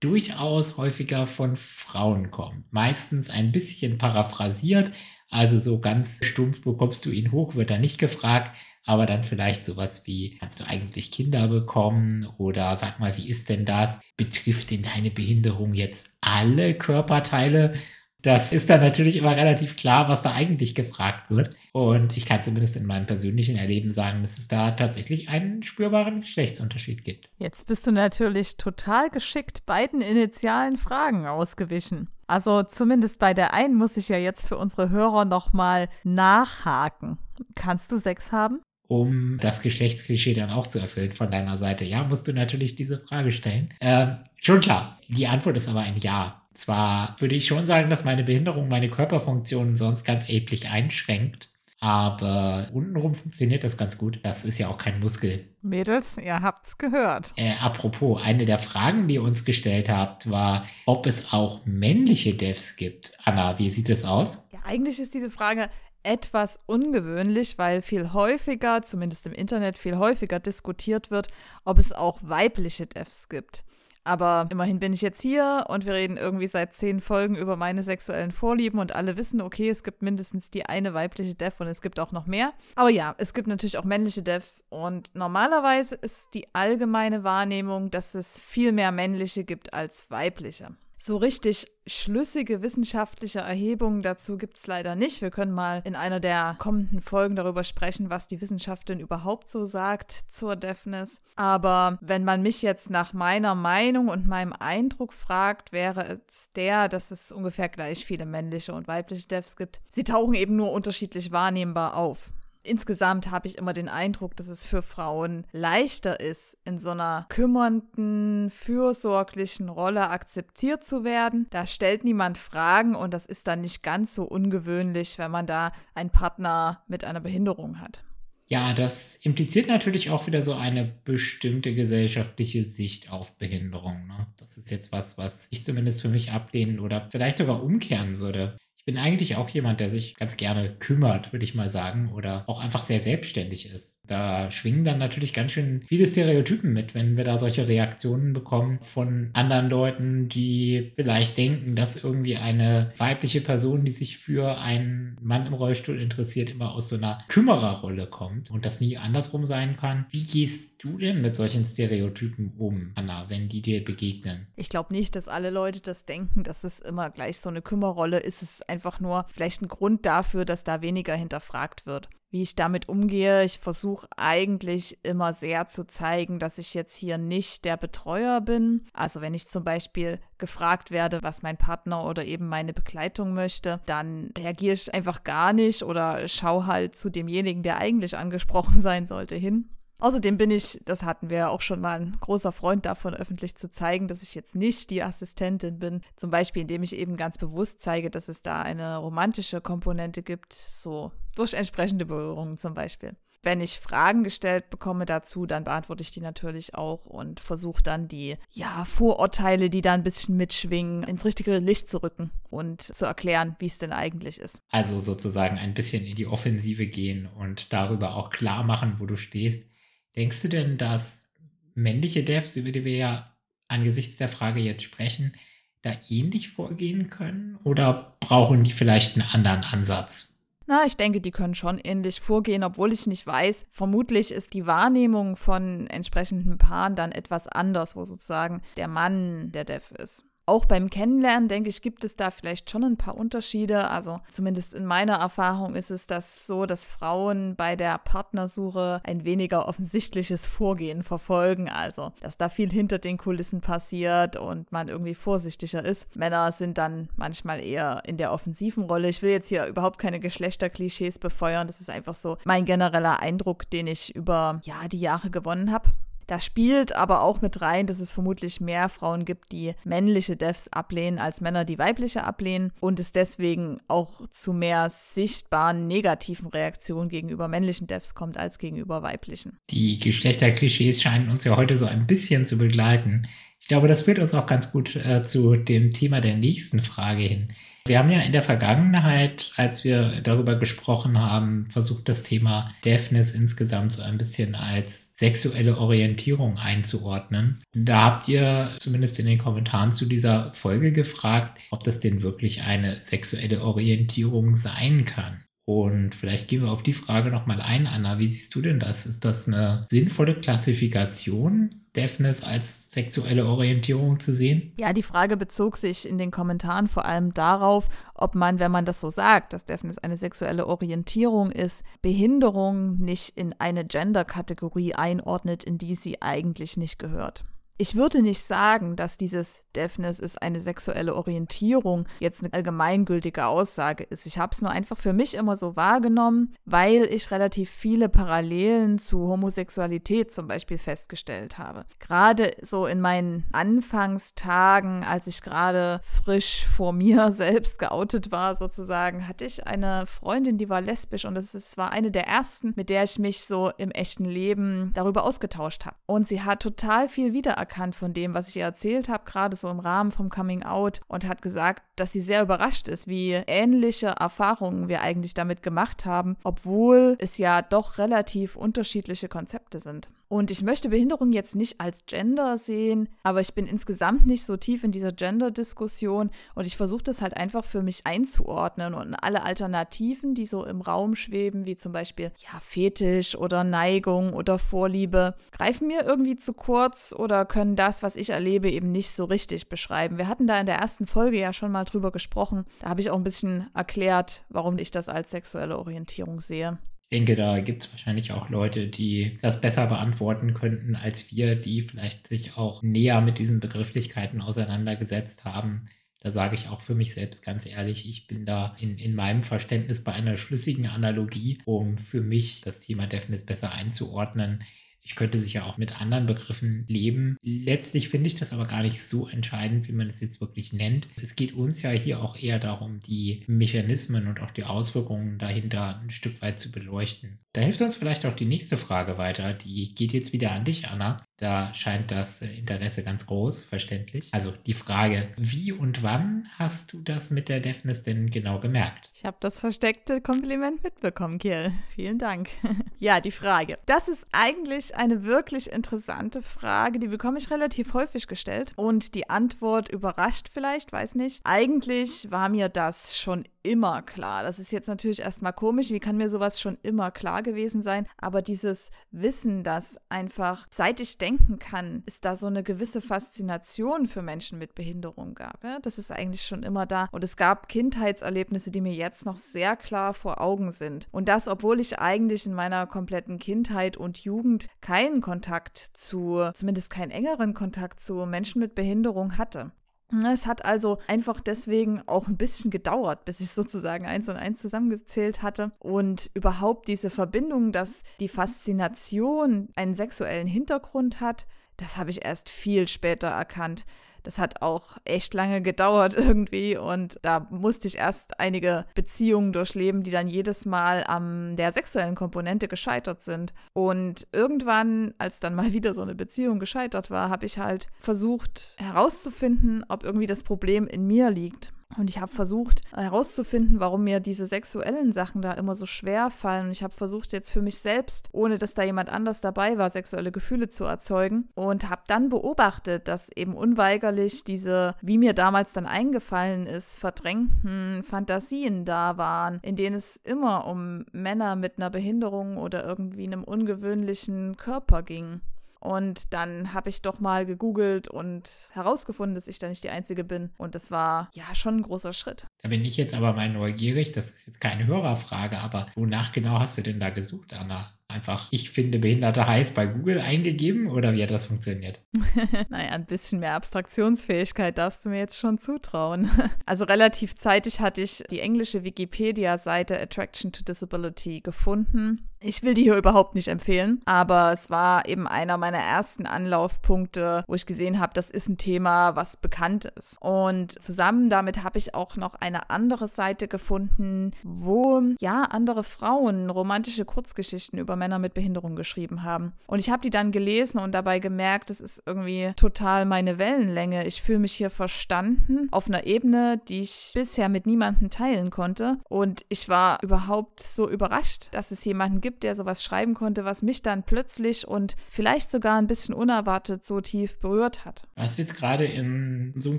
durchaus 0.01 0.77
häufiger 0.77 1.27
von 1.27 1.57
Frauen 1.57 2.29
kommt. 2.29 2.71
Meistens 2.71 3.31
ein 3.31 3.51
bisschen 3.51 3.97
paraphrasiert, 3.97 4.93
also 5.31 5.59
so 5.59 5.81
ganz 5.81 6.23
stumpf 6.23 6.65
bekommst 6.65 7.07
du 7.07 7.11
ihn 7.11 7.33
hoch, 7.33 7.55
wird 7.55 7.71
da 7.71 7.79
nicht 7.79 7.97
gefragt, 7.97 8.55
aber 8.89 9.05
dann 9.05 9.23
vielleicht 9.23 9.65
sowas 9.65 10.07
wie, 10.07 10.39
kannst 10.39 10.61
du 10.61 10.65
eigentlich 10.67 11.13
Kinder 11.13 11.47
bekommen 11.49 12.27
oder 12.39 12.75
sag 12.75 12.99
mal, 12.99 13.17
wie 13.19 13.29
ist 13.29 13.51
denn 13.51 13.67
das? 13.67 14.01
Betrifft 14.17 14.71
denn 14.71 14.83
deine 14.83 15.11
Behinderung 15.11 15.75
jetzt 15.75 16.17
alle 16.23 16.73
Körperteile? 16.75 17.75
Das 18.23 18.51
ist 18.51 18.71
dann 18.71 18.81
natürlich 18.81 19.17
immer 19.17 19.37
relativ 19.37 19.77
klar, 19.77 20.09
was 20.09 20.23
da 20.23 20.33
eigentlich 20.33 20.75
gefragt 20.75 21.31
wird. 21.31 21.55
Und 21.73 22.17
ich 22.17 22.25
kann 22.25 22.43
zumindest 22.43 22.77
in 22.77 22.87
meinem 22.87 23.05
persönlichen 23.05 23.57
Erleben 23.57 23.91
sagen, 23.91 24.23
dass 24.23 24.39
es 24.39 24.49
da 24.49 24.71
tatsächlich 24.71 25.29
einen 25.29 25.63
spürbaren 25.63 26.23
Geschlechtsunterschied 26.23 27.05
gibt. 27.05 27.29
Jetzt 27.37 27.67
bist 27.67 27.87
du 27.87 27.93
natürlich 27.93 28.57
total 28.57 29.11
geschickt 29.11 29.67
beiden 29.67 30.01
initialen 30.01 30.79
Fragen 30.79 31.27
ausgewichen. 31.27 32.09
Also 32.27 32.63
zumindest 32.63 33.19
bei 33.19 33.35
der 33.35 33.53
einen 33.53 33.75
muss 33.75 33.99
ich 33.99 34.09
ja 34.09 34.17
jetzt 34.17 34.47
für 34.47 34.57
unsere 34.57 34.89
Hörer 34.89 35.27
nochmal 35.27 35.89
nachhaken. 36.05 37.19
Kannst 37.55 37.93
du 37.93 37.99
Sex 37.99 38.33
haben? 38.33 38.61
Um 38.89 39.39
das 39.41 39.63
Geschlechtsklischee 39.63 40.35
dann 40.35 40.51
auch 40.51 40.67
zu 40.67 40.79
erfüllen 40.79 41.13
von 41.13 41.31
deiner 41.31 41.57
Seite? 41.59 41.85
Ja, 41.85 42.03
musst 42.05 42.27
du 42.27 42.33
natürlich 42.33 42.75
diese 42.75 42.99
Frage 42.99 43.31
stellen. 43.33 43.69
Ähm, 43.81 44.17
schon 44.41 44.61
klar. 44.61 44.99
Die 45.09 45.27
Antwort 45.29 45.57
ist 45.57 45.69
aber 45.69 45.81
ein 45.81 45.97
Ja. 45.99 46.43
Zwar 46.55 47.15
würde 47.21 47.37
ich 47.37 47.47
schon 47.47 47.67
sagen, 47.67 47.89
dass 47.89 48.03
meine 48.05 48.25
Behinderung 48.25 48.67
meine 48.67 48.91
Körperfunktionen 48.91 49.77
sonst 49.77 50.05
ganz 50.05 50.25
erheblich 50.25 50.69
einschränkt. 50.69 51.51
Aber 51.81 52.69
untenrum 52.73 53.15
funktioniert 53.15 53.63
das 53.63 53.77
ganz 53.77 53.97
gut. 53.99 54.19
Das 54.25 54.45
ist 54.45 54.59
ja 54.59 54.67
auch 54.67 54.79
kein 54.79 54.99
Muskel. 54.99 55.45
Mädels, 55.63 56.19
ihr 56.19 56.41
habt's 56.41 56.77
gehört. 56.77 57.33
Äh, 57.37 57.53
apropos, 57.61 58.21
eine 58.25 58.45
der 58.45 58.59
Fragen, 58.59 59.07
die 59.07 59.15
ihr 59.15 59.23
uns 59.23 59.45
gestellt 59.45 59.89
habt, 59.89 60.29
war, 60.29 60.67
ob 60.87 61.07
es 61.07 61.33
auch 61.33 61.61
männliche 61.65 62.35
Devs 62.35 62.75
gibt. 62.75 63.13
Anna, 63.25 63.61
wie 63.61 63.71
sieht 63.71 63.91
es 63.91 64.05
aus? 64.05 64.49
Ja, 64.51 64.59
eigentlich 64.65 64.99
ist 64.99 65.15
diese 65.15 65.31
Frage 65.31 65.71
etwas 66.03 66.59
ungewöhnlich, 66.67 67.59
weil 67.59 67.83
viel 67.83 68.13
häufiger, 68.13 68.83
zumindest 68.83 69.27
im 69.27 69.33
Internet, 69.33 69.79
viel 69.79 69.97
häufiger 69.97 70.41
diskutiert 70.41 71.11
wird, 71.11 71.29
ob 71.65 71.79
es 71.79 71.93
auch 71.93 72.19
weibliche 72.23 72.87
Devs 72.87 73.29
gibt. 73.29 73.65
Aber 74.09 74.47
immerhin 74.51 74.81
bin 74.81 74.95
ich 74.95 75.03
jetzt 75.03 75.21
hier 75.21 75.67
und 75.69 75.85
wir 75.85 75.93
reden 75.93 76.17
irgendwie 76.17 76.47
seit 76.47 76.73
zehn 76.73 77.03
Folgen 77.03 77.37
über 77.37 77.57
meine 77.57 77.83
sexuellen 77.83 78.33
Vorlieben 78.33 78.79
und 78.79 78.95
alle 78.95 79.19
wissen, 79.19 79.43
okay, 79.43 79.69
es 79.69 79.83
gibt 79.83 80.01
mindestens 80.01 80.51
die 80.51 80.65
eine 80.65 80.95
weibliche 80.95 81.35
Dev 81.35 81.57
und 81.59 81.67
es 81.67 81.83
gibt 81.83 82.01
auch 82.01 82.11
noch 82.11 82.25
mehr. 82.25 82.55
Aber 82.77 82.89
ja, 82.89 83.15
es 83.19 83.35
gibt 83.35 83.49
natürlich 83.49 83.77
auch 83.77 83.85
männliche 83.85 84.23
Devs 84.23 84.65
und 84.71 85.15
normalerweise 85.15 85.95
ist 85.95 86.33
die 86.33 86.47
allgemeine 86.55 87.23
Wahrnehmung, 87.23 87.91
dass 87.91 88.15
es 88.15 88.41
viel 88.41 88.73
mehr 88.73 88.93
männliche 88.93 89.45
gibt 89.45 89.75
als 89.75 90.11
weibliche. 90.11 90.71
So 91.01 91.17
richtig 91.17 91.67
schlüssige 91.87 92.61
wissenschaftliche 92.61 93.39
Erhebungen 93.39 94.03
dazu 94.03 94.37
gibt 94.37 94.57
es 94.57 94.67
leider 94.67 94.97
nicht. 94.97 95.23
Wir 95.23 95.31
können 95.31 95.53
mal 95.53 95.81
in 95.85 95.95
einer 95.95 96.19
der 96.19 96.57
kommenden 96.59 97.01
Folgen 97.01 97.37
darüber 97.37 97.63
sprechen, 97.63 98.11
was 98.11 98.27
die 98.27 98.41
Wissenschaft 98.41 98.89
denn 98.89 98.99
überhaupt 98.99 99.49
so 99.49 99.65
sagt 99.65 100.11
zur 100.11 100.57
Deafness. 100.57 101.23
Aber 101.37 101.99
wenn 102.01 102.25
man 102.25 102.43
mich 102.43 102.63
jetzt 102.63 102.91
nach 102.91 103.13
meiner 103.13 103.55
Meinung 103.55 104.09
und 104.09 104.27
meinem 104.27 104.53
Eindruck 104.53 105.13
fragt, 105.13 105.71
wäre 105.71 106.19
es 106.27 106.51
der, 106.53 106.89
dass 106.89 107.13
es 107.13 107.31
ungefähr 107.31 107.69
gleich 107.69 108.05
viele 108.05 108.27
männliche 108.27 108.75
und 108.75 108.89
weibliche 108.89 109.29
Devs 109.29 109.57
gibt. 109.57 109.81
Sie 109.89 110.03
tauchen 110.03 110.35
eben 110.35 110.57
nur 110.57 110.73
unterschiedlich 110.73 111.31
wahrnehmbar 111.31 111.97
auf 111.97 112.33
insgesamt 112.63 113.31
habe 113.31 113.49
ich 113.49 113.59
immer 113.59 113.73
den 113.73 113.89
Eindruck, 113.89 114.37
dass 114.37 114.49
es 114.49 114.65
für 114.65 114.83
Frauen 114.83 115.47
leichter 115.53 116.21
ist, 116.21 116.59
in 116.65 116.79
so 116.79 116.91
einer 116.91 117.27
kümmernden, 117.29 118.51
fürsorglichen 118.51 119.69
Rolle 119.69 120.11
akzeptiert 120.11 120.85
zu 120.85 121.05
werden. 121.05 121.47
Da 121.51 121.67
stellt 121.67 122.05
niemand 122.05 122.39
Fragen 122.39 122.95
und 122.95 123.15
das 123.15 123.27
ist 123.27 123.47
dann 123.47 123.61
nicht 123.61 123.83
ganz 123.83 124.15
so 124.15 124.25
ungewöhnlich, 124.25 125.19
wenn 125.19 125.31
man 125.31 125.47
da 125.47 125.73
einen 125.95 126.11
Partner 126.11 126.83
mit 126.89 127.05
einer 127.05 127.21
Behinderung 127.21 127.81
hat. 127.81 128.05
Ja, 128.51 128.73
das 128.73 129.17
impliziert 129.17 129.69
natürlich 129.69 130.09
auch 130.09 130.27
wieder 130.27 130.41
so 130.41 130.55
eine 130.55 130.91
bestimmte 131.05 131.75
gesellschaftliche 131.75 132.65
Sicht 132.65 133.13
auf 133.13 133.37
Behinderung. 133.37 134.07
Ne? 134.07 134.27
Das 134.39 134.57
ist 134.57 134.71
jetzt 134.71 134.91
was, 134.91 135.19
was 135.19 135.49
ich 135.51 135.65
zumindest 135.65 136.01
für 136.01 136.09
mich 136.09 136.33
ablehnen 136.33 136.81
oder 136.81 137.09
vielleicht 137.11 137.37
sogar 137.37 137.63
umkehren 137.63 138.19
würde 138.19 138.57
bin 138.89 138.97
eigentlich 138.97 139.37
auch 139.37 139.51
jemand, 139.51 139.81
der 139.81 139.91
sich 139.91 140.17
ganz 140.17 140.39
gerne 140.39 140.75
kümmert, 140.79 141.35
würde 141.35 141.45
ich 141.45 141.55
mal 141.55 141.69
sagen, 141.69 142.11
oder 142.15 142.45
auch 142.47 142.59
einfach 142.59 142.81
sehr 142.81 143.01
selbstständig 143.01 143.71
ist. 143.71 144.01
Da 144.07 144.51
schwingen 144.51 144.83
dann 144.83 144.97
natürlich 144.97 145.35
ganz 145.35 145.53
schön 145.53 145.83
viele 145.87 146.07
Stereotypen 146.07 146.73
mit, 146.73 146.95
wenn 146.95 147.19
wir 147.19 147.25
da 147.25 147.37
solche 147.37 147.69
Reaktionen 147.69 148.33
bekommen 148.33 148.79
von 148.81 149.29
anderen 149.35 149.69
Leuten, 149.69 150.31
die 150.31 150.93
vielleicht 150.97 151.37
denken, 151.37 151.75
dass 151.75 152.03
irgendwie 152.03 152.37
eine 152.37 152.91
weibliche 152.97 153.43
Person, 153.43 153.85
die 153.85 153.93
sich 153.93 154.17
für 154.17 154.57
einen 154.57 155.19
Mann 155.21 155.47
im 155.47 155.53
Rollstuhl 155.53 156.01
interessiert, 156.01 156.49
immer 156.49 156.73
aus 156.73 156.89
so 156.89 156.97
einer 156.97 157.19
Kümmererrolle 157.29 158.07
kommt 158.07 158.51
und 158.51 158.65
das 158.65 158.81
nie 158.81 158.97
andersrum 158.97 159.45
sein 159.45 159.77
kann. 159.77 160.07
Wie 160.09 160.23
gehst 160.23 160.78
du 160.79 160.99
denn 160.99 161.21
mit 161.21 161.35
solchen 161.35 161.65
Stereotypen 161.65 162.55
um, 162.57 162.93
Anna, 162.95 163.29
wenn 163.29 163.49
die 163.49 163.63
dir 163.63 163.85
begegnen? 163.85 164.47
Ich 164.57 164.69
glaube 164.69 164.95
nicht, 164.95 165.17
dass 165.17 165.29
alle 165.29 165.51
Leute 165.51 165.81
das 165.81 166.05
denken, 166.05 166.43
dass 166.45 166.65
es 166.65 166.81
immer 166.81 167.11
gleich 167.11 167.39
so 167.39 167.49
eine 167.49 167.63
Kümmerrolle 167.63 168.19
ist. 168.19 168.43
Es 168.43 168.53
ist 168.53 168.69
einfach 168.69 169.01
nur 169.01 169.27
vielleicht 169.33 169.63
ein 169.63 169.69
Grund 169.69 170.07
dafür, 170.07 170.45
dass 170.45 170.65
da 170.65 170.83
weniger 170.83 171.15
hinterfragt 171.15 171.87
wird. 171.87 172.09
Wie 172.31 172.43
ich 172.43 172.55
damit 172.55 172.91
umgehe, 172.91 173.43
ich 173.43 173.59
versuche 173.59 174.07
eigentlich 174.19 174.99
immer 175.03 175.33
sehr 175.33 175.67
zu 175.67 175.87
zeigen, 175.87 176.39
dass 176.39 176.59
ich 176.59 176.75
jetzt 176.75 176.95
hier 176.95 177.17
nicht 177.17 177.65
der 177.65 177.79
Betreuer 177.79 178.43
bin. 178.43 178.85
Also 178.93 179.23
wenn 179.23 179.33
ich 179.33 179.49
zum 179.49 179.65
Beispiel 179.65 180.21
gefragt 180.37 180.91
werde, 180.91 181.23
was 181.23 181.41
mein 181.41 181.57
Partner 181.57 182.05
oder 182.05 182.27
eben 182.27 182.47
meine 182.47 182.75
Begleitung 182.75 183.33
möchte, 183.33 183.81
dann 183.87 184.31
reagiere 184.37 184.75
ich 184.75 184.93
einfach 184.93 185.25
gar 185.25 185.55
nicht 185.55 185.83
oder 185.83 186.29
schaue 186.29 186.67
halt 186.67 186.95
zu 186.95 187.09
demjenigen, 187.09 187.63
der 187.63 187.79
eigentlich 187.79 188.15
angesprochen 188.15 188.81
sein 188.83 189.07
sollte, 189.07 189.35
hin. 189.37 189.71
Außerdem 190.01 190.37
bin 190.37 190.53
ich, 190.53 190.81
das 190.85 191.03
hatten 191.03 191.29
wir 191.29 191.39
ja 191.39 191.49
auch 191.49 191.61
schon 191.61 191.81
mal, 191.81 192.01
ein 192.01 192.17
großer 192.21 192.53
Freund 192.53 192.87
davon, 192.87 193.15
öffentlich 193.15 193.57
zu 193.57 193.69
zeigen, 193.69 194.07
dass 194.07 194.23
ich 194.23 194.35
jetzt 194.35 194.55
nicht 194.55 194.91
die 194.91 195.03
Assistentin 195.03 195.81
bin. 195.81 196.03
Zum 196.17 196.31
Beispiel, 196.31 196.63
indem 196.63 196.85
ich 196.85 196.97
eben 196.97 197.17
ganz 197.17 197.37
bewusst 197.37 197.81
zeige, 197.81 198.09
dass 198.09 198.29
es 198.29 198.43
da 198.43 198.63
eine 198.63 198.99
romantische 198.99 199.61
Komponente 199.61 200.23
gibt, 200.23 200.53
so 200.53 201.11
durch 201.35 201.55
entsprechende 201.55 202.07
Berührungen 202.07 202.59
zum 202.59 202.75
Beispiel. 202.75 203.17
Wenn 203.43 203.61
ich 203.61 203.79
Fragen 203.79 204.25
gestellt 204.25 204.69
bekomme 204.69 205.07
dazu, 205.07 205.47
dann 205.47 205.65
beantworte 205.65 206.03
ich 206.03 206.11
die 206.11 206.21
natürlich 206.21 206.75
auch 206.75 207.07
und 207.07 207.39
versuche 207.39 207.83
dann 207.83 208.09
die 208.09 208.37
ja, 208.51 208.85
Vorurteile, 208.85 209.71
die 209.71 209.81
da 209.81 209.95
ein 209.95 210.03
bisschen 210.03 210.37
mitschwingen, 210.37 211.05
ins 211.05 211.25
richtige 211.25 211.59
Licht 211.59 211.89
zu 211.89 212.03
rücken 212.03 212.31
und 212.51 212.83
zu 212.83 213.05
erklären, 213.05 213.55
wie 213.61 213.67
es 213.67 213.79
denn 213.79 213.93
eigentlich 213.93 214.41
ist. 214.41 214.61
Also 214.71 215.01
sozusagen 215.01 215.57
ein 215.57 215.75
bisschen 215.75 216.05
in 216.05 216.17
die 216.17 216.27
Offensive 216.27 216.87
gehen 216.87 217.29
und 217.39 217.73
darüber 217.73 218.17
auch 218.17 218.31
klar 218.31 218.65
machen, 218.65 218.97
wo 218.99 219.07
du 219.07 219.17
stehst. 219.17 219.71
Denkst 220.19 220.43
du 220.43 220.49
denn, 220.49 220.79
dass 220.79 221.33
männliche 221.77 222.25
Devs, 222.25 222.57
über 222.57 222.73
die 222.73 222.85
wir 222.85 222.97
ja 222.97 223.37
angesichts 223.69 224.17
der 224.17 224.27
Frage 224.27 224.59
jetzt 224.59 224.83
sprechen, 224.83 225.37
da 225.83 225.93
ähnlich 226.09 226.49
vorgehen 226.49 227.09
können 227.09 227.57
oder 227.63 228.17
brauchen 228.19 228.65
die 228.65 228.73
vielleicht 228.73 229.15
einen 229.15 229.31
anderen 229.31 229.63
Ansatz? 229.63 230.43
Na, 230.67 230.85
ich 230.85 230.97
denke, 230.97 231.21
die 231.21 231.31
können 231.31 231.55
schon 231.55 231.79
ähnlich 231.79 232.19
vorgehen, 232.19 232.65
obwohl 232.65 232.93
ich 232.93 233.07
nicht 233.07 233.29
weiß. 233.29 233.67
Vermutlich 233.71 234.33
ist 234.33 234.55
die 234.55 234.67
Wahrnehmung 234.67 235.37
von 235.37 235.87
entsprechenden 235.87 236.59
Paaren 236.59 236.97
dann 236.97 237.13
etwas 237.13 237.47
anders, 237.47 237.95
wo 237.95 238.05
sozusagen 238.05 238.61
der 238.77 238.89
Mann 238.89 239.53
der 239.53 239.65
Dev 239.65 239.95
ist. 240.03 240.25
Auch 240.49 240.65
beim 240.65 240.89
Kennenlernen, 240.89 241.47
denke 241.47 241.69
ich, 241.69 241.83
gibt 241.83 242.05
es 242.05 242.17
da 242.17 242.31
vielleicht 242.31 242.71
schon 242.71 242.83
ein 242.83 242.97
paar 242.97 243.19
Unterschiede. 243.19 243.91
Also 243.91 244.21
zumindest 244.31 244.73
in 244.73 244.87
meiner 244.87 245.17
Erfahrung 245.17 245.75
ist 245.75 245.91
es 245.91 246.07
das 246.07 246.47
so, 246.47 246.65
dass 246.65 246.87
Frauen 246.87 247.55
bei 247.55 247.77
der 247.77 247.99
Partnersuche 247.99 249.03
ein 249.05 249.27
weniger 249.27 249.69
offensichtliches 249.69 250.47
Vorgehen 250.47 251.03
verfolgen. 251.03 251.69
Also, 251.69 252.13
dass 252.23 252.39
da 252.39 252.49
viel 252.49 252.73
hinter 252.73 252.99
den 252.99 253.19
Kulissen 253.19 253.61
passiert 253.61 254.37
und 254.37 254.73
man 254.73 254.89
irgendwie 254.89 255.15
vorsichtiger 255.15 255.85
ist. 255.85 256.17
Männer 256.17 256.51
sind 256.51 256.79
dann 256.79 257.11
manchmal 257.17 257.63
eher 257.63 258.01
in 258.07 258.17
der 258.17 258.33
offensiven 258.33 258.85
Rolle. 258.85 259.11
Ich 259.11 259.21
will 259.21 259.33
jetzt 259.33 259.49
hier 259.49 259.67
überhaupt 259.67 259.99
keine 259.99 260.19
Geschlechterklischees 260.19 261.19
befeuern. 261.19 261.67
Das 261.67 261.83
ist 261.83 261.91
einfach 261.91 262.15
so 262.15 262.39
mein 262.47 262.65
genereller 262.65 263.21
Eindruck, 263.21 263.69
den 263.69 263.87
ich 263.87 264.17
über 264.17 264.63
ja, 264.65 264.89
die 264.89 265.01
Jahre 265.01 265.29
gewonnen 265.29 265.73
habe. 265.73 265.91
Da 266.29 266.41
spielt 266.41 266.95
aber 266.95 267.23
auch 267.23 267.41
mit 267.41 267.63
rein, 267.63 267.87
dass 267.87 268.01
es 268.01 268.13
vermutlich 268.13 268.61
mehr 268.61 268.91
Frauen 268.91 269.25
gibt, 269.25 269.51
die 269.51 269.73
männliche 269.85 270.37
Devs 270.37 270.69
ablehnen, 270.69 271.19
als 271.19 271.41
Männer, 271.41 271.65
die 271.65 271.79
weibliche 271.79 272.23
ablehnen 272.23 272.71
und 272.81 273.01
es 273.01 273.13
deswegen 273.13 273.81
auch 273.89 274.29
zu 274.31 274.53
mehr 274.53 274.91
sichtbaren 274.91 275.87
negativen 275.87 276.49
Reaktionen 276.49 277.09
gegenüber 277.09 277.49
männlichen 277.49 277.87
Devs 277.87 278.15
kommt 278.15 278.37
als 278.37 278.59
gegenüber 278.59 279.03
weiblichen. 279.03 279.59
Die 279.71 279.99
Geschlechterklischees 279.99 281.01
scheinen 281.01 281.31
uns 281.31 281.45
ja 281.45 281.57
heute 281.57 281.79
so 281.79 281.87
ein 281.87 282.07
bisschen 282.07 282.45
zu 282.45 282.59
begleiten. 282.59 283.27
Ich 283.59 283.67
glaube, 283.67 283.89
das 283.89 284.03
führt 284.03 284.19
uns 284.19 284.35
auch 284.35 284.47
ganz 284.47 284.71
gut 284.71 284.97
äh, 284.97 285.23
zu 285.23 285.57
dem 285.57 285.95
Thema 285.95 286.21
der 286.21 286.37
nächsten 286.37 286.81
Frage 286.81 287.23
hin. 287.23 287.49
Wir 287.89 287.99
haben 287.99 288.11
ja 288.11 288.21
in 288.21 288.33
der 288.33 288.43
Vergangenheit, 288.43 289.51
als 289.57 289.83
wir 289.83 290.21
darüber 290.21 290.57
gesprochen 290.57 291.19
haben, 291.19 291.69
versucht, 291.71 292.07
das 292.11 292.23
Thema 292.23 292.71
Deafness 292.85 293.33
insgesamt 293.33 293.95
so 293.95 294.03
ein 294.03 294.19
bisschen 294.19 294.55
als 294.55 295.17
sexuelle 295.17 295.79
Orientierung 295.79 296.59
einzuordnen. 296.59 297.63
Da 297.73 298.03
habt 298.03 298.29
ihr 298.29 298.73
zumindest 298.79 299.19
in 299.21 299.27
den 299.27 299.39
Kommentaren 299.39 299.95
zu 299.95 300.05
dieser 300.05 300.53
Folge 300.53 300.93
gefragt, 300.93 301.59
ob 301.71 301.83
das 301.83 301.99
denn 301.99 302.21
wirklich 302.21 302.63
eine 302.63 303.03
sexuelle 303.03 303.63
Orientierung 303.63 304.55
sein 304.55 305.07
kann. 305.07 305.45
Und 305.69 306.15
vielleicht 306.15 306.49
gehen 306.49 306.63
wir 306.63 306.71
auf 306.71 306.83
die 306.83 306.95
Frage 306.95 307.31
nochmal 307.31 307.61
ein, 307.61 307.87
Anna. 307.87 308.19
Wie 308.19 308.25
siehst 308.25 308.55
du 308.55 308.63
denn 308.63 308.81
das? 308.81 309.05
Ist 309.05 309.27
das 309.27 309.47
eine 309.49 309.85
sinnvolle 309.91 310.35
Klassifikation, 310.35 311.83
Deafness 311.95 312.43
als 312.43 312.91
sexuelle 312.91 313.45
Orientierung 313.45 314.19
zu 314.19 314.33
sehen? 314.33 314.73
Ja, 314.81 314.95
die 314.95 315.03
Frage 315.03 315.37
bezog 315.37 315.77
sich 315.77 316.09
in 316.09 316.17
den 316.17 316.31
Kommentaren 316.31 316.89
vor 316.89 317.05
allem 317.05 317.35
darauf, 317.35 317.91
ob 318.15 318.35
man, 318.35 318.61
wenn 318.61 318.73
man 318.73 318.87
das 318.87 318.99
so 318.99 319.11
sagt, 319.11 319.53
dass 319.53 319.67
Deafness 319.67 319.99
eine 319.99 320.17
sexuelle 320.17 320.67
Orientierung 320.67 321.53
ist, 321.53 321.85
Behinderung 322.01 322.97
nicht 322.97 323.37
in 323.37 323.55
eine 323.59 323.85
Gender-Kategorie 323.85 324.95
einordnet, 324.95 325.65
in 325.65 325.77
die 325.77 325.97
sie 325.97 326.23
eigentlich 326.23 326.79
nicht 326.79 326.99
gehört. 326.99 327.45
Ich 327.77 327.95
würde 327.95 328.23
nicht 328.23 328.43
sagen, 328.43 328.97
dass 328.97 329.19
dieses 329.19 329.63
Deafness 329.79 330.19
ist 330.19 330.43
eine 330.43 330.59
sexuelle 330.59 331.15
Orientierung 331.15 332.07
jetzt 332.19 332.43
eine 332.43 332.53
allgemeingültige 332.53 333.47
Aussage 333.47 334.05
ist. 334.05 334.27
Ich 334.27 334.39
habe 334.39 334.53
es 334.53 334.61
nur 334.61 334.71
einfach 334.71 334.99
für 334.99 335.13
mich 335.13 335.35
immer 335.35 335.55
so 335.55 335.77
wahrgenommen, 335.77 336.53
weil 336.65 337.05
ich 337.05 337.31
relativ 337.31 337.71
viele 337.71 338.09
Parallelen 338.09 338.99
zu 338.99 339.29
Homosexualität 339.29 340.33
zum 340.33 340.49
Beispiel 340.49 340.79
festgestellt 340.79 341.59
habe. 341.59 341.85
Gerade 342.01 342.53
so 342.61 342.87
in 342.87 343.01
meinen 343.01 343.45
Anfangstagen, 343.53 345.05
als 345.05 345.27
ich 345.29 345.43
gerade 345.43 346.01
frisch 346.03 346.67
vor 346.67 346.93
mir 346.93 347.31
selbst 347.39 347.79
geoutet 347.79 348.33
war, 348.33 348.55
sozusagen, 348.55 349.29
hatte 349.29 349.45
ich 349.45 349.67
eine 349.67 350.07
Freundin, 350.07 350.59
die 350.59 350.69
war 350.69 350.81
lesbisch 350.81 351.25
und 351.25 351.37
es 351.37 351.77
war 351.77 351.93
eine 351.93 352.11
der 352.11 352.27
ersten, 352.27 352.73
mit 352.75 352.91
der 352.91 353.05
ich 353.05 353.19
mich 353.19 353.45
so 353.45 353.71
im 353.79 353.93
echten 353.93 354.25
Leben 354.25 354.91
darüber 354.95 355.25
ausgetauscht 355.25 355.87
habe. 355.87 355.97
Und 356.07 356.27
sie 356.27 356.43
hat 356.43 356.61
total 356.63 357.09
viel 357.09 357.33
wiedererkannt 357.33 357.95
von 357.95 358.13
dem, 358.13 358.35
was 358.35 358.49
ich 358.49 358.57
ihr 358.57 358.65
erzählt 358.65 359.09
habe, 359.09 359.25
gerade 359.25 359.57
so 359.57 359.68
im 359.71 359.81
Rahmen 359.81 360.11
vom 360.11 360.29
Coming 360.29 360.63
Out 360.63 361.01
und 361.09 361.27
hat 361.27 361.43
gesagt, 361.43 361.83
dass 361.97 362.13
sie 362.13 362.21
sehr 362.21 362.43
überrascht 362.43 362.89
ist, 362.89 363.07
wie 363.09 363.33
ähnliche 363.33 364.09
Erfahrungen 364.09 364.89
wir 364.89 365.03
eigentlich 365.03 365.35
damit 365.35 365.63
gemacht 365.63 366.05
haben, 366.05 366.37
obwohl 366.45 367.17
es 367.19 367.39
ja 367.39 367.63
doch 367.63 367.99
relativ 367.99 368.57
unterschiedliche 368.57 369.29
Konzepte 369.29 369.81
sind. 369.81 370.11
Und 370.29 370.51
ich 370.51 370.63
möchte 370.63 370.91
Behinderung 370.91 371.33
jetzt 371.33 371.57
nicht 371.57 371.81
als 371.81 372.05
Gender 372.05 372.59
sehen, 372.59 373.09
aber 373.23 373.41
ich 373.41 373.55
bin 373.55 373.67
insgesamt 373.67 374.27
nicht 374.27 374.45
so 374.45 374.59
tief 374.59 374.85
in 374.85 374.93
dieser 374.93 375.11
Gender-Diskussion 375.11 376.31
und 376.55 376.67
ich 376.67 376.77
versuche 376.77 377.03
das 377.03 377.23
halt 377.23 377.35
einfach 377.35 377.65
für 377.65 377.83
mich 377.83 378.07
einzuordnen 378.07 378.93
und 378.93 379.15
alle 379.15 379.43
Alternativen, 379.43 380.35
die 380.35 380.45
so 380.45 380.67
im 380.67 380.83
Raum 380.83 381.15
schweben, 381.15 381.65
wie 381.65 381.77
zum 381.77 381.93
Beispiel 381.93 382.31
ja, 382.39 382.61
Fetisch 382.61 383.37
oder 383.37 383.65
Neigung 383.65 384.35
oder 384.35 384.59
Vorliebe, 384.59 385.35
greifen 385.51 385.89
mir 385.89 386.05
irgendwie 386.05 386.37
zu 386.37 386.53
kurz 386.53 387.15
oder 387.17 387.47
können 387.47 387.75
das, 387.75 388.03
was 388.03 388.15
ich 388.15 388.29
erlebe, 388.29 388.71
eben 388.71 388.93
nicht 388.93 389.11
so 389.11 389.25
richtig 389.25 389.71
beschreiben. 389.71 390.19
Wir 390.19 390.29
hatten 390.29 390.47
da 390.47 390.61
in 390.61 390.67
der 390.67 390.77
ersten 390.77 391.07
Folge 391.07 391.39
ja 391.39 391.55
schon 391.55 391.73
mal 391.73 391.85
drüber 391.85 392.13
gesprochen. 392.13 392.67
Da 392.81 392.91
habe 392.91 393.01
ich 393.01 393.11
auch 393.11 393.17
ein 393.17 393.25
bisschen 393.25 393.71
erklärt, 393.73 394.45
warum 394.51 394.77
ich 394.77 394.91
das 394.91 395.09
als 395.09 395.31
sexuelle 395.31 395.79
Orientierung 395.79 396.41
sehe. 396.41 396.79
Ich 397.11 397.17
denke, 397.17 397.37
da 397.37 397.61
gibt 397.61 397.83
es 397.85 397.91
wahrscheinlich 397.91 398.33
auch 398.33 398.51
Leute, 398.51 398.87
die 398.89 399.39
das 399.41 399.63
besser 399.63 399.87
beantworten 399.87 400.53
könnten 400.53 400.95
als 400.95 401.33
wir, 401.35 401.55
die 401.55 401.81
vielleicht 401.81 402.27
sich 402.27 402.59
auch 402.59 402.83
näher 402.83 403.23
mit 403.23 403.39
diesen 403.39 403.61
Begrifflichkeiten 403.61 404.43
auseinandergesetzt 404.43 405.47
haben. 405.47 405.89
Da 406.21 406.31
sage 406.31 406.55
ich 406.55 406.69
auch 406.69 406.83
für 406.83 406.95
mich 406.95 407.15
selbst 407.15 407.43
ganz 407.43 407.65
ehrlich, 407.65 408.07
ich 408.07 408.27
bin 408.27 408.45
da 408.45 408.77
in, 408.79 408.99
in 408.99 409.15
meinem 409.15 409.43
Verständnis 409.43 410.05
bei 410.05 410.13
einer 410.13 410.37
schlüssigen 410.37 410.87
Analogie, 410.87 411.59
um 411.65 411.97
für 411.97 412.21
mich 412.21 412.61
das 412.61 412.81
Thema 412.81 413.07
Deafness 413.07 413.47
besser 413.47 413.73
einzuordnen. 413.73 414.63
Ich 415.09 415.17
könnte 415.17 415.39
sicher 415.39 415.65
auch 415.65 415.79
mit 415.79 416.03
anderen 416.03 416.27
Begriffen 416.27 416.85
leben. 416.87 417.39
Letztlich 417.43 418.11
finde 418.11 418.27
ich 418.27 418.35
das 418.35 418.53
aber 418.53 418.67
gar 418.67 418.83
nicht 418.83 419.03
so 419.03 419.27
entscheidend, 419.27 419.89
wie 419.89 419.93
man 419.93 420.07
es 420.07 420.21
jetzt 420.21 420.43
wirklich 420.43 420.75
nennt. 420.75 421.09
Es 421.17 421.35
geht 421.35 421.55
uns 421.55 421.81
ja 421.81 421.91
hier 421.91 422.23
auch 422.23 422.37
eher 422.37 422.59
darum, 422.59 423.01
die 423.01 423.43
Mechanismen 423.47 424.29
und 424.29 424.41
auch 424.43 424.51
die 424.51 424.65
Auswirkungen 424.65 425.39
dahinter 425.39 425.99
ein 425.99 426.11
Stück 426.11 426.43
weit 426.43 426.61
zu 426.61 426.71
beleuchten. 426.71 427.39
Da 427.55 427.63
hilft 427.63 427.81
uns 427.81 427.97
vielleicht 427.97 428.27
auch 428.27 428.37
die 428.37 428.45
nächste 428.45 428.77
Frage 428.77 429.17
weiter. 429.17 429.55
Die 429.55 429.95
geht 429.95 430.13
jetzt 430.13 430.35
wieder 430.35 430.53
an 430.53 430.65
dich, 430.65 430.87
Anna. 430.89 431.17
Da 431.39 431.73
scheint 431.73 432.11
das 432.11 432.43
Interesse 432.43 433.05
ganz 433.05 433.27
groß, 433.27 433.63
verständlich. 433.63 434.29
Also 434.33 434.53
die 434.67 434.73
Frage, 434.75 435.29
wie 435.37 435.71
und 435.71 436.03
wann 436.03 436.49
hast 436.59 436.93
du 436.93 437.01
das 437.01 437.31
mit 437.31 437.49
der 437.49 437.61
Deafness 437.61 438.03
denn 438.03 438.29
genau 438.29 438.59
gemerkt? 438.59 439.11
Ich 439.15 439.25
habe 439.25 439.37
das 439.39 439.57
versteckte 439.57 440.21
Kompliment 440.21 440.83
mitbekommen, 440.83 441.39
Kiel. 441.39 441.73
Vielen 441.95 442.19
Dank. 442.19 442.49
ja, 442.99 443.21
die 443.21 443.31
Frage. 443.31 443.79
Das 443.87 444.09
ist 444.09 444.27
eigentlich 444.33 444.97
eine 444.97 445.23
wirklich 445.23 445.71
interessante 445.71 446.43
Frage. 446.43 446.99
Die 446.99 447.07
bekomme 447.07 447.39
ich 447.39 447.53
relativ 447.53 447.95
häufig 447.95 448.27
gestellt. 448.27 448.73
Und 448.75 449.15
die 449.15 449.31
Antwort 449.31 449.89
überrascht 449.89 450.49
vielleicht, 450.53 450.93
weiß 450.93 451.15
nicht. 451.15 451.41
Eigentlich 451.45 452.33
war 452.33 452.49
mir 452.49 452.69
das 452.69 453.17
schon 453.17 453.45
immer 453.63 454.03
klar. 454.03 454.43
Das 454.43 454.59
ist 454.59 454.73
jetzt 454.73 454.89
natürlich 454.89 455.21
erstmal 455.21 455.53
komisch. 455.53 455.91
Wie 455.91 456.01
kann 456.01 456.17
mir 456.17 456.29
sowas 456.29 456.61
schon 456.61 456.79
immer 456.83 457.11
klar 457.11 457.43
gewesen 457.43 457.83
sein? 457.83 458.07
Aber 458.17 458.41
dieses 458.41 458.91
Wissen, 459.11 459.63
dass 459.63 459.99
einfach, 460.09 460.67
seit 460.71 461.01
ich 461.01 461.19
denken 461.29 461.59
kann, 461.59 462.03
ist 462.07 462.25
da 462.25 462.37
so 462.37 462.47
eine 462.47 462.63
gewisse 462.63 463.01
Faszination 463.01 464.07
für 464.07 464.23
Menschen 464.23 464.59
mit 464.59 464.75
Behinderung 464.75 465.35
gab. 465.35 465.63
Ja? 465.63 465.79
Das 465.81 465.99
ist 465.99 466.11
eigentlich 466.11 466.43
schon 466.43 466.63
immer 466.63 466.87
da. 466.87 467.09
Und 467.13 467.23
es 467.23 467.37
gab 467.37 467.69
Kindheitserlebnisse, 467.69 468.71
die 468.71 468.81
mir 468.81 468.95
jetzt 468.95 469.27
noch 469.27 469.37
sehr 469.37 469.77
klar 469.77 470.15
vor 470.15 470.41
Augen 470.41 470.71
sind. 470.71 471.07
Und 471.11 471.29
das, 471.29 471.47
obwohl 471.47 471.81
ich 471.81 471.99
eigentlich 471.99 472.47
in 472.47 472.55
meiner 472.55 472.87
kompletten 472.87 473.39
Kindheit 473.39 473.97
und 473.97 474.19
Jugend 474.19 474.69
keinen 474.81 475.21
Kontakt 475.21 475.77
zu, 475.79 476.51
zumindest 476.55 476.89
keinen 476.89 477.11
engeren 477.11 477.53
Kontakt 477.53 478.01
zu 478.01 478.25
Menschen 478.25 478.61
mit 478.61 478.75
Behinderung 478.75 479.37
hatte. 479.37 479.73
Es 480.11 480.47
hat 480.47 480.65
also 480.65 480.99
einfach 481.07 481.41
deswegen 481.41 482.03
auch 482.07 482.29
ein 482.29 482.37
bisschen 482.37 482.71
gedauert, 482.71 483.25
bis 483.25 483.41
ich 483.41 483.51
sozusagen 483.53 484.07
eins 484.07 484.29
und 484.29 484.37
eins 484.37 484.61
zusammengezählt 484.61 485.43
hatte. 485.43 485.73
Und 485.79 486.31
überhaupt 486.35 486.89
diese 486.89 487.11
Verbindung, 487.11 487.73
dass 487.73 488.03
die 488.21 488.29
Faszination 488.29 489.69
einen 489.77 489.95
sexuellen 489.95 490.47
Hintergrund 490.47 491.21
hat, 491.21 491.47
das 491.77 491.97
habe 491.97 492.11
ich 492.11 492.25
erst 492.25 492.51
viel 492.51 492.89
später 492.89 493.29
erkannt 493.29 493.87
das 494.23 494.39
hat 494.39 494.63
auch 494.63 494.97
echt 495.05 495.35
lange 495.35 495.63
gedauert 495.63 496.15
irgendwie 496.17 496.77
und 496.77 497.19
da 497.23 497.47
musste 497.51 497.89
ich 497.89 497.99
erst 497.99 498.41
einige 498.41 498.85
Beziehungen 498.95 499.53
durchleben, 499.53 500.03
die 500.03 500.11
dann 500.11 500.29
jedes 500.29 500.67
Mal 500.67 501.05
an 501.05 501.57
der 501.57 501.73
sexuellen 501.73 502.15
Komponente 502.15 502.69
gescheitert 502.69 503.23
sind. 503.23 503.55
Und 503.73 504.27
irgendwann, 504.33 505.15
als 505.19 505.41
dann 505.41 505.55
mal 505.55 505.73
wieder 505.73 505.95
so 505.95 506.03
eine 506.03 506.15
Beziehung 506.15 506.59
gescheitert 506.59 507.11
war, 507.11 507.31
habe 507.31 507.47
ich 507.47 507.59
halt 507.59 507.89
versucht 508.01 508.77
herauszufinden, 508.79 509.85
ob 509.89 510.05
irgendwie 510.05 510.27
das 510.27 510.43
Problem 510.43 510.87
in 510.87 511.07
mir 511.07 511.31
liegt. 511.31 511.73
Und 511.97 512.11
ich 512.11 512.21
habe 512.21 512.31
versucht 512.33 512.83
herauszufinden, 512.93 513.81
warum 513.81 514.05
mir 514.05 514.21
diese 514.21 514.47
sexuellen 514.47 515.13
Sachen 515.13 515.41
da 515.43 515.53
immer 515.53 515.75
so 515.75 515.87
schwer 515.87 516.31
fallen. 516.31 516.67
Und 516.67 516.73
ich 516.73 516.83
habe 516.83 516.95
versucht 516.95 517.33
jetzt 517.33 517.51
für 517.51 517.63
mich 517.63 517.79
selbst, 517.79 518.29
ohne 518.33 518.59
dass 518.59 518.75
da 518.75 518.83
jemand 518.83 519.09
anders 519.09 519.41
dabei 519.41 519.79
war, 519.79 519.89
sexuelle 519.89 520.31
Gefühle 520.31 520.69
zu 520.69 520.85
erzeugen. 520.85 521.49
Und 521.55 521.89
habe 521.89 522.03
dann 522.07 522.29
beobachtet, 522.29 523.09
dass 523.09 523.31
eben 523.35 523.55
unweigerlich 523.55 524.45
diese, 524.45 524.95
wie 525.01 525.19
mir 525.19 525.33
damals 525.33 525.73
dann 525.73 525.87
eingefallen 525.87 526.67
ist, 526.67 526.99
verdrängten 526.99 528.03
Fantasien 528.03 528.85
da 528.85 529.17
waren, 529.17 529.59
in 529.63 529.77
denen 529.77 529.97
es 529.97 530.17
immer 530.17 530.67
um 530.67 531.07
Männer 531.13 531.57
mit 531.57 531.79
einer 531.79 531.91
Behinderung 531.91 532.59
oder 532.59 532.85
irgendwie 532.85 533.25
einem 533.25 533.45
ungewöhnlichen 533.45 534.57
Körper 534.57 535.03
ging. 535.03 535.41
Und 535.81 536.33
dann 536.35 536.73
habe 536.75 536.89
ich 536.89 537.03
doch 537.03 537.21
mal 537.21 537.47
gegoogelt 537.47 538.09
und 538.09 538.69
herausgefunden, 538.73 539.35
dass 539.35 539.49
ich 539.49 539.59
da 539.59 539.69
nicht 539.69 539.85
die 539.85 539.91
Einzige 539.91 540.25
bin. 540.25 540.51
Und 540.57 540.75
das 540.75 540.91
war 540.91 541.29
ja 541.35 541.55
schon 541.55 541.77
ein 541.77 541.83
großer 541.83 542.13
Schritt. 542.13 542.47
Da 542.63 542.69
bin 542.69 542.85
ich 542.85 542.97
jetzt 542.97 543.15
aber 543.15 543.33
mal 543.33 543.49
neugierig. 543.49 544.13
Das 544.13 544.31
ist 544.31 544.47
jetzt 544.47 544.61
keine 544.61 544.87
Hörerfrage, 544.87 545.59
aber 545.59 545.87
wonach 545.95 546.33
genau 546.33 546.59
hast 546.59 546.79
du 546.79 546.83
denn 546.83 547.01
da 547.01 547.11
gesucht, 547.11 547.53
Anna? 547.53 547.98
Einfach 548.09 548.49
ich 548.51 548.71
finde 548.71 548.99
Behinderte 548.99 549.47
heiß 549.47 549.73
bei 549.73 549.87
Google 549.87 550.21
eingegeben 550.21 550.89
oder 550.89 551.13
wie 551.13 551.23
hat 551.23 551.31
das 551.31 551.47
funktioniert? 551.47 552.01
naja, 552.71 552.91
ein 552.91 553.05
bisschen 553.05 553.41
mehr 553.41 553.55
Abstraktionsfähigkeit 553.55 554.79
darfst 554.79 555.05
du 555.05 555.11
mir 555.11 555.19
jetzt 555.19 555.39
schon 555.39 555.59
zutrauen. 555.59 556.31
also 556.67 556.85
relativ 556.85 557.37
zeitig 557.37 557.81
hatte 557.81 558.01
ich 558.01 558.25
die 558.31 558.41
englische 558.41 558.83
Wikipedia-Seite 558.83 560.01
Attraction 560.01 560.53
to 560.53 560.65
Disability 560.65 561.41
gefunden. 561.41 562.29
Ich 562.41 562.63
will 562.63 562.75
die 562.75 562.85
hier 562.85 562.97
überhaupt 562.97 563.35
nicht 563.35 563.49
empfehlen, 563.49 564.01
aber 564.05 564.53
es 564.53 564.71
war 564.71 565.09
eben 565.09 565.27
einer 565.27 565.59
meiner 565.59 565.79
ersten 565.79 566.25
Anlaufpunkte, 566.25 567.43
wo 567.49 567.55
ich 567.55 567.67
gesehen 567.67 567.99
habe, 567.99 568.15
das 568.15 568.31
ist 568.31 568.49
ein 568.49 568.59
Thema, 568.59 569.17
was 569.17 569.37
bekannt 569.37 569.87
ist. 569.97 570.17
Und 570.21 570.81
zusammen 570.81 571.31
damit 571.31 571.65
habe 571.65 571.79
ich 571.79 571.95
auch 571.95 572.15
noch 572.15 572.35
eine 572.35 572.71
andere 572.71 573.09
Seite 573.09 573.49
gefunden, 573.49 574.31
wo 574.45 575.03
ja 575.21 575.43
andere 575.43 575.83
Frauen 575.83 576.49
romantische 576.49 577.05
Kurzgeschichten 577.05 577.79
über 577.81 577.97
Männer 577.99 578.19
mit 578.19 578.35
Behinderung 578.35 578.77
geschrieben 578.77 579.23
haben. 579.23 579.53
Und 579.67 579.79
ich 579.79 579.91
habe 579.91 580.03
die 580.03 580.11
dann 580.11 580.33
gelesen 580.33 580.79
und 580.79 580.93
dabei 580.93 581.19
gemerkt, 581.19 581.71
es 581.71 581.81
ist 581.81 582.03
irgendwie 582.07 582.53
total 582.57 583.05
meine 583.05 583.39
Wellenlänge. 583.39 584.07
Ich 584.07 584.23
fühle 584.23 584.39
mich 584.39 584.53
hier 584.53 584.71
verstanden 584.71 585.69
auf 585.71 585.89
einer 585.89 586.07
Ebene, 586.07 586.61
die 586.69 586.81
ich 586.81 587.11
bisher 587.15 587.49
mit 587.49 587.67
niemandem 587.67 588.11
teilen 588.11 588.51
konnte. 588.51 588.99
Und 589.09 589.45
ich 589.49 589.69
war 589.69 590.03
überhaupt 590.03 590.61
so 590.61 590.89
überrascht, 590.89 591.49
dass 591.53 591.71
es 591.71 591.85
jemanden 591.85 592.21
gibt, 592.21 592.43
der 592.43 592.55
sowas 592.55 592.83
schreiben 592.83 593.15
konnte, 593.15 593.45
was 593.45 593.63
mich 593.63 593.83
dann 593.83 594.03
plötzlich 594.03 594.67
und 594.67 594.97
vielleicht 595.09 595.51
sogar 595.51 595.79
ein 595.79 595.87
bisschen 595.87 596.15
unerwartet 596.15 596.85
so 596.85 597.01
tief 597.01 597.39
berührt 597.41 597.85
hat. 597.85 598.03
Du 598.17 598.23
hast 598.23 598.39
jetzt 598.39 598.57
gerade 598.57 598.85
in 598.85 599.55
so 599.57 599.71
einem 599.71 599.79